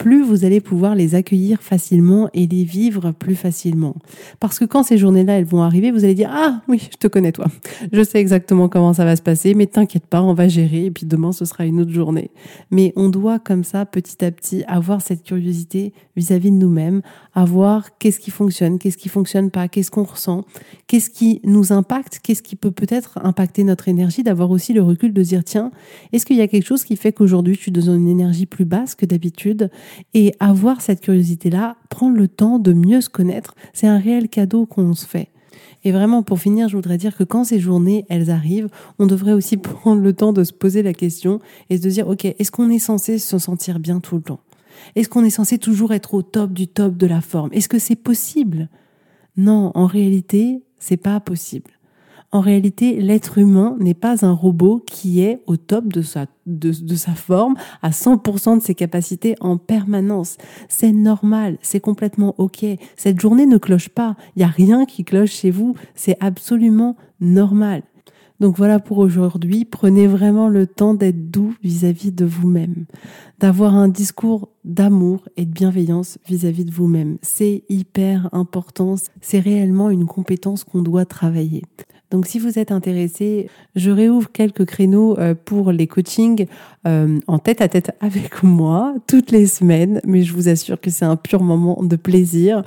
plus 0.00 0.22
vous 0.22 0.46
allez 0.46 0.62
pouvoir 0.62 0.94
les 0.94 1.14
accueillir 1.14 1.60
facilement 1.60 2.30
et 2.32 2.46
les 2.46 2.64
vivre 2.64 3.12
plus 3.12 3.34
facilement. 3.34 3.96
Parce 4.40 4.58
que 4.58 4.64
quand 4.64 4.82
ces 4.82 4.96
journées-là, 4.96 5.34
elles 5.34 5.44
vont 5.44 5.60
arriver, 5.60 5.90
vous 5.90 6.04
allez 6.04 6.14
dire, 6.14 6.30
ah 6.32 6.62
oui, 6.68 6.88
je 6.90 6.96
te 6.96 7.06
connais 7.06 7.32
toi. 7.32 7.44
Je 7.92 8.02
sais 8.02 8.18
exactement 8.18 8.70
comment 8.70 8.94
ça 8.94 9.04
va 9.04 9.14
se 9.14 9.20
passer, 9.20 9.52
mais 9.52 9.66
t'inquiète 9.66 10.06
pas, 10.06 10.22
on 10.22 10.32
va 10.32 10.48
gérer 10.48 10.86
et 10.86 10.90
puis 10.90 11.04
demain, 11.04 11.32
ce 11.32 11.44
sera 11.44 11.66
une 11.66 11.82
autre 11.82 11.90
journée. 11.90 12.30
Mais 12.70 12.94
on 12.96 13.10
doit 13.10 13.38
comme 13.38 13.62
ça, 13.62 13.84
petit 13.84 14.24
à 14.24 14.30
petit, 14.30 14.64
avoir 14.68 15.02
cette 15.02 15.22
curiosité 15.22 15.92
vis-à-vis 16.16 16.50
de 16.50 16.56
nous-mêmes, 16.56 17.02
avoir 17.34 17.98
qu'est-ce 17.98 18.20
qui 18.20 18.30
fonctionne, 18.30 18.78
qu'est-ce 18.78 18.96
qui 18.96 19.10
fonctionne 19.10 19.50
pas, 19.50 19.68
qu'est-ce 19.68 19.90
qu'on 19.90 20.04
ressent, 20.04 20.46
qu'est-ce 20.86 21.10
qui 21.10 21.42
nous 21.44 21.74
impacte, 21.74 22.20
qu'est-ce 22.22 22.42
qui 22.42 22.56
peut 22.56 22.70
peut-être 22.70 23.18
impacter 23.22 23.64
notre 23.64 23.88
énergie, 23.88 24.22
d'avoir 24.22 24.50
aussi 24.50 24.72
le 24.72 24.82
recul 24.82 25.12
de 25.12 25.22
dire, 25.22 25.44
tiens, 25.44 25.70
est-ce 26.14 26.24
qu'il 26.24 26.36
y 26.36 26.40
a 26.40 26.48
quelque 26.48 26.66
chose 26.66 26.84
qui 26.84 26.96
fait 26.96 27.12
qu'aujourd'hui, 27.12 27.54
je 27.54 27.60
suis 27.60 27.70
dans 27.70 27.94
une 27.94 28.08
énergie 28.08 28.46
plus 28.46 28.64
basse 28.64 28.94
que 28.94 29.04
d'habitude 29.04 29.70
et 30.14 30.34
avoir 30.40 30.80
cette 30.80 31.00
curiosité-là, 31.00 31.76
prendre 31.88 32.16
le 32.16 32.28
temps 32.28 32.58
de 32.58 32.72
mieux 32.72 33.00
se 33.00 33.08
connaître, 33.08 33.54
c'est 33.72 33.86
un 33.86 33.98
réel 33.98 34.28
cadeau 34.28 34.66
qu'on 34.66 34.94
se 34.94 35.06
fait. 35.06 35.28
Et 35.82 35.92
vraiment, 35.92 36.22
pour 36.22 36.38
finir, 36.38 36.68
je 36.68 36.76
voudrais 36.76 36.98
dire 36.98 37.16
que 37.16 37.24
quand 37.24 37.44
ces 37.44 37.58
journées, 37.58 38.04
elles 38.08 38.30
arrivent, 38.30 38.68
on 38.98 39.06
devrait 39.06 39.32
aussi 39.32 39.56
prendre 39.56 40.02
le 40.02 40.12
temps 40.12 40.32
de 40.32 40.44
se 40.44 40.52
poser 40.52 40.82
la 40.82 40.92
question 40.92 41.40
et 41.70 41.78
de 41.78 41.82
se 41.82 41.88
dire, 41.88 42.08
OK, 42.08 42.24
est-ce 42.24 42.50
qu'on 42.50 42.70
est 42.70 42.78
censé 42.78 43.18
se 43.18 43.38
sentir 43.38 43.78
bien 43.78 44.00
tout 44.00 44.16
le 44.16 44.22
temps? 44.22 44.40
Est-ce 44.96 45.08
qu'on 45.08 45.24
est 45.24 45.30
censé 45.30 45.58
toujours 45.58 45.92
être 45.92 46.14
au 46.14 46.22
top 46.22 46.52
du 46.52 46.66
top 46.66 46.96
de 46.96 47.06
la 47.06 47.20
forme? 47.20 47.50
Est-ce 47.52 47.68
que 47.68 47.78
c'est 47.78 47.96
possible? 47.96 48.68
Non, 49.36 49.72
en 49.74 49.86
réalité, 49.86 50.62
c'est 50.78 50.96
pas 50.96 51.20
possible. 51.20 51.70
En 52.32 52.40
réalité, 52.40 53.00
l'être 53.00 53.38
humain 53.38 53.76
n'est 53.80 53.94
pas 53.94 54.24
un 54.24 54.30
robot 54.30 54.80
qui 54.86 55.20
est 55.20 55.42
au 55.46 55.56
top 55.56 55.88
de 55.88 56.00
sa, 56.00 56.26
de, 56.46 56.72
sa 56.94 57.14
forme, 57.14 57.56
à 57.82 57.90
100% 57.90 58.58
de 58.58 58.62
ses 58.62 58.76
capacités 58.76 59.34
en 59.40 59.56
permanence. 59.56 60.36
C'est 60.68 60.92
normal, 60.92 61.58
c'est 61.60 61.80
complètement 61.80 62.36
OK. 62.38 62.64
Cette 62.96 63.20
journée 63.20 63.46
ne 63.46 63.58
cloche 63.58 63.88
pas. 63.88 64.14
Il 64.36 64.40
n'y 64.40 64.44
a 64.44 64.48
rien 64.48 64.86
qui 64.86 65.04
cloche 65.04 65.32
chez 65.32 65.50
vous. 65.50 65.74
C'est 65.96 66.16
absolument 66.20 66.96
normal. 67.20 67.82
Donc 68.38 68.56
voilà 68.56 68.78
pour 68.78 68.98
aujourd'hui. 68.98 69.64
Prenez 69.64 70.06
vraiment 70.06 70.48
le 70.48 70.68
temps 70.68 70.94
d'être 70.94 71.30
doux 71.30 71.54
vis-à-vis 71.62 72.12
de 72.12 72.24
vous-même, 72.24 72.86
d'avoir 73.38 73.74
un 73.74 73.88
discours 73.88 74.48
d'amour 74.64 75.28
et 75.36 75.44
de 75.44 75.52
bienveillance 75.52 76.18
vis-à-vis 76.26 76.64
de 76.64 76.72
vous-même. 76.72 77.18
C'est 77.22 77.64
hyper 77.68 78.28
important. 78.32 78.94
C'est 79.20 79.40
réellement 79.40 79.90
une 79.90 80.06
compétence 80.06 80.62
qu'on 80.64 80.80
doit 80.80 81.04
travailler. 81.04 81.64
Donc 82.10 82.26
si 82.26 82.38
vous 82.38 82.58
êtes 82.58 82.72
intéressé, 82.72 83.48
je 83.76 83.90
réouvre 83.90 84.30
quelques 84.32 84.64
créneaux 84.64 85.18
euh, 85.18 85.34
pour 85.34 85.72
les 85.72 85.86
coachings 85.86 86.46
euh, 86.86 87.18
en 87.26 87.38
tête 87.38 87.60
à 87.60 87.68
tête 87.68 87.92
avec 88.00 88.42
moi 88.42 88.94
toutes 89.06 89.30
les 89.30 89.46
semaines, 89.46 90.00
mais 90.04 90.22
je 90.22 90.32
vous 90.32 90.48
assure 90.48 90.80
que 90.80 90.90
c'est 90.90 91.04
un 91.04 91.16
pur 91.16 91.42
moment 91.42 91.82
de 91.82 91.96
plaisir. 91.96 92.62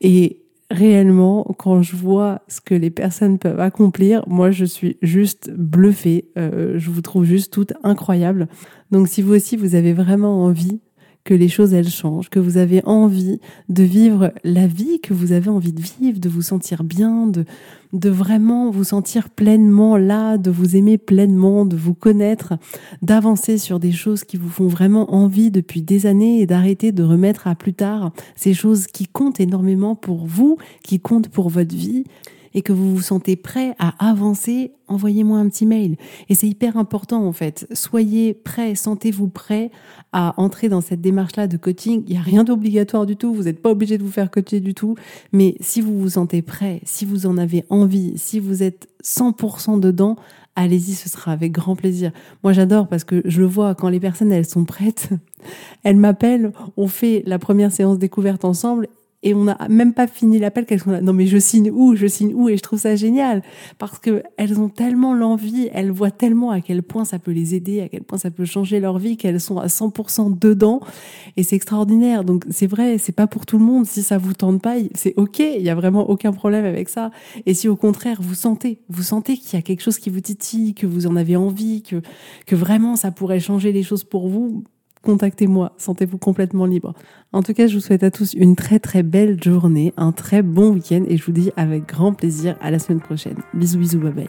Et 0.00 0.42
réellement, 0.70 1.44
quand 1.58 1.82
je 1.82 1.96
vois 1.96 2.42
ce 2.48 2.60
que 2.60 2.74
les 2.74 2.90
personnes 2.90 3.38
peuvent 3.38 3.60
accomplir, 3.60 4.22
moi 4.26 4.50
je 4.50 4.64
suis 4.64 4.96
juste 5.02 5.50
bluffée. 5.50 6.30
Euh, 6.38 6.78
je 6.78 6.90
vous 6.90 7.02
trouve 7.02 7.24
juste 7.24 7.52
toutes 7.52 7.72
incroyables. 7.82 8.48
Donc 8.90 9.08
si 9.08 9.22
vous 9.22 9.34
aussi 9.34 9.56
vous 9.56 9.74
avez 9.74 9.92
vraiment 9.92 10.44
envie 10.44 10.80
que 11.28 11.34
les 11.34 11.50
choses 11.50 11.74
elles 11.74 11.90
changent, 11.90 12.30
que 12.30 12.38
vous 12.38 12.56
avez 12.56 12.82
envie 12.86 13.38
de 13.68 13.82
vivre 13.82 14.32
la 14.44 14.66
vie 14.66 14.98
que 14.98 15.12
vous 15.12 15.32
avez 15.32 15.50
envie 15.50 15.74
de 15.74 15.82
vivre, 15.82 16.18
de 16.18 16.28
vous 16.30 16.40
sentir 16.40 16.84
bien, 16.84 17.26
de, 17.26 17.44
de 17.92 18.08
vraiment 18.08 18.70
vous 18.70 18.84
sentir 18.84 19.28
pleinement 19.28 19.98
là, 19.98 20.38
de 20.38 20.50
vous 20.50 20.74
aimer 20.74 20.96
pleinement, 20.96 21.66
de 21.66 21.76
vous 21.76 21.92
connaître, 21.92 22.54
d'avancer 23.02 23.58
sur 23.58 23.78
des 23.78 23.92
choses 23.92 24.24
qui 24.24 24.38
vous 24.38 24.48
font 24.48 24.68
vraiment 24.68 25.14
envie 25.14 25.50
depuis 25.50 25.82
des 25.82 26.06
années 26.06 26.40
et 26.40 26.46
d'arrêter 26.46 26.92
de 26.92 27.02
remettre 27.02 27.46
à 27.46 27.54
plus 27.54 27.74
tard 27.74 28.10
ces 28.34 28.54
choses 28.54 28.86
qui 28.86 29.06
comptent 29.06 29.38
énormément 29.38 29.96
pour 29.96 30.24
vous, 30.24 30.56
qui 30.82 30.98
comptent 30.98 31.28
pour 31.28 31.50
votre 31.50 31.76
vie 31.76 32.04
et 32.54 32.62
que 32.62 32.72
vous 32.72 32.94
vous 32.94 33.02
sentez 33.02 33.36
prêt 33.36 33.74
à 33.78 34.08
avancer, 34.10 34.72
envoyez-moi 34.86 35.38
un 35.38 35.48
petit 35.48 35.66
mail. 35.66 35.96
Et 36.28 36.34
c'est 36.34 36.48
hyper 36.48 36.76
important 36.76 37.24
en 37.24 37.32
fait. 37.32 37.66
Soyez 37.72 38.34
prêt, 38.34 38.74
sentez-vous 38.74 39.28
prêt 39.28 39.70
à 40.12 40.34
entrer 40.40 40.68
dans 40.68 40.80
cette 40.80 41.00
démarche-là 41.00 41.46
de 41.46 41.56
coaching. 41.56 42.02
Il 42.06 42.12
n'y 42.12 42.18
a 42.18 42.22
rien 42.22 42.44
d'obligatoire 42.44 43.06
du 43.06 43.16
tout, 43.16 43.32
vous 43.34 43.44
n'êtes 43.44 43.62
pas 43.62 43.70
obligé 43.70 43.98
de 43.98 44.02
vous 44.02 44.10
faire 44.10 44.30
coacher 44.30 44.60
du 44.60 44.74
tout. 44.74 44.94
Mais 45.32 45.56
si 45.60 45.80
vous 45.80 45.98
vous 45.98 46.10
sentez 46.10 46.42
prêt, 46.42 46.80
si 46.84 47.04
vous 47.04 47.26
en 47.26 47.38
avez 47.38 47.64
envie, 47.70 48.14
si 48.16 48.40
vous 48.40 48.62
êtes 48.62 48.88
100% 49.04 49.80
dedans, 49.80 50.16
allez-y, 50.58 50.94
ce 50.94 51.08
sera 51.08 51.32
avec 51.32 51.52
grand 51.52 51.76
plaisir. 51.76 52.10
Moi, 52.42 52.52
j'adore 52.52 52.88
parce 52.88 53.04
que 53.04 53.22
je 53.24 53.40
le 53.40 53.46
vois 53.46 53.74
quand 53.74 53.88
les 53.88 54.00
personnes, 54.00 54.32
elles 54.32 54.46
sont 54.46 54.64
prêtes, 54.64 55.10
elles 55.84 55.96
m'appellent, 55.96 56.52
on 56.76 56.88
fait 56.88 57.22
la 57.26 57.38
première 57.38 57.72
séance 57.72 57.98
découverte 57.98 58.44
ensemble 58.44 58.88
et 59.22 59.34
on 59.34 59.44
n'a 59.44 59.58
même 59.68 59.94
pas 59.94 60.06
fini 60.06 60.38
l'appel 60.38 60.64
qu'elles 60.64 60.80
sont 60.80 60.92
là. 60.92 61.00
Non 61.00 61.12
mais 61.12 61.26
je 61.26 61.38
signe 61.38 61.70
où 61.72 61.96
Je 61.96 62.06
signe 62.06 62.32
où 62.34 62.48
Et 62.48 62.56
je 62.56 62.62
trouve 62.62 62.78
ça 62.78 62.94
génial 62.94 63.42
parce 63.78 63.98
que 63.98 64.22
elles 64.36 64.60
ont 64.60 64.68
tellement 64.68 65.12
l'envie, 65.12 65.68
elles 65.72 65.90
voient 65.90 66.12
tellement 66.12 66.50
à 66.50 66.60
quel 66.60 66.82
point 66.82 67.04
ça 67.04 67.18
peut 67.18 67.32
les 67.32 67.54
aider, 67.54 67.80
à 67.80 67.88
quel 67.88 68.02
point 68.02 68.18
ça 68.18 68.30
peut 68.30 68.44
changer 68.44 68.78
leur 68.78 68.98
vie, 68.98 69.16
qu'elles 69.16 69.40
sont 69.40 69.58
à 69.58 69.66
100% 69.66 70.38
dedans 70.38 70.80
et 71.36 71.42
c'est 71.42 71.56
extraordinaire. 71.56 72.22
Donc 72.24 72.44
c'est 72.50 72.68
vrai, 72.68 72.98
c'est 72.98 73.12
pas 73.12 73.26
pour 73.26 73.44
tout 73.44 73.58
le 73.58 73.64
monde. 73.64 73.86
Si 73.86 74.02
ça 74.02 74.18
vous 74.18 74.34
tente 74.34 74.62
pas, 74.62 74.76
c'est 74.94 75.14
ok. 75.16 75.40
Il 75.40 75.62
y 75.62 75.70
a 75.70 75.74
vraiment 75.74 76.08
aucun 76.08 76.32
problème 76.32 76.64
avec 76.64 76.88
ça. 76.88 77.10
Et 77.46 77.54
si 77.54 77.68
au 77.68 77.76
contraire 77.76 78.18
vous 78.22 78.34
sentez, 78.34 78.80
vous 78.88 79.02
sentez 79.02 79.36
qu'il 79.36 79.54
y 79.54 79.56
a 79.58 79.62
quelque 79.62 79.82
chose 79.82 79.98
qui 79.98 80.10
vous 80.10 80.20
titille, 80.20 80.74
que 80.74 80.86
vous 80.86 81.06
en 81.06 81.16
avez 81.16 81.36
envie, 81.36 81.82
que 81.82 82.02
que 82.46 82.54
vraiment 82.54 82.94
ça 82.96 83.10
pourrait 83.10 83.40
changer 83.40 83.72
les 83.72 83.82
choses 83.82 84.04
pour 84.04 84.28
vous, 84.28 84.64
contactez-moi, 85.08 85.72
sentez-vous 85.78 86.18
complètement 86.18 86.66
libre. 86.66 86.92
En 87.32 87.42
tout 87.42 87.54
cas, 87.54 87.66
je 87.66 87.76
vous 87.76 87.80
souhaite 87.80 88.02
à 88.02 88.10
tous 88.10 88.34
une 88.34 88.56
très 88.56 88.78
très 88.78 89.02
belle 89.02 89.42
journée, 89.42 89.94
un 89.96 90.12
très 90.12 90.42
bon 90.42 90.74
week-end 90.74 91.02
et 91.08 91.16
je 91.16 91.24
vous 91.24 91.32
dis 91.32 91.50
avec 91.56 91.88
grand 91.88 92.12
plaisir 92.12 92.58
à 92.60 92.70
la 92.70 92.78
semaine 92.78 93.00
prochaine. 93.00 93.38
Bisous 93.54 93.78
bisous, 93.78 94.00
bye 94.00 94.12
bye. 94.12 94.28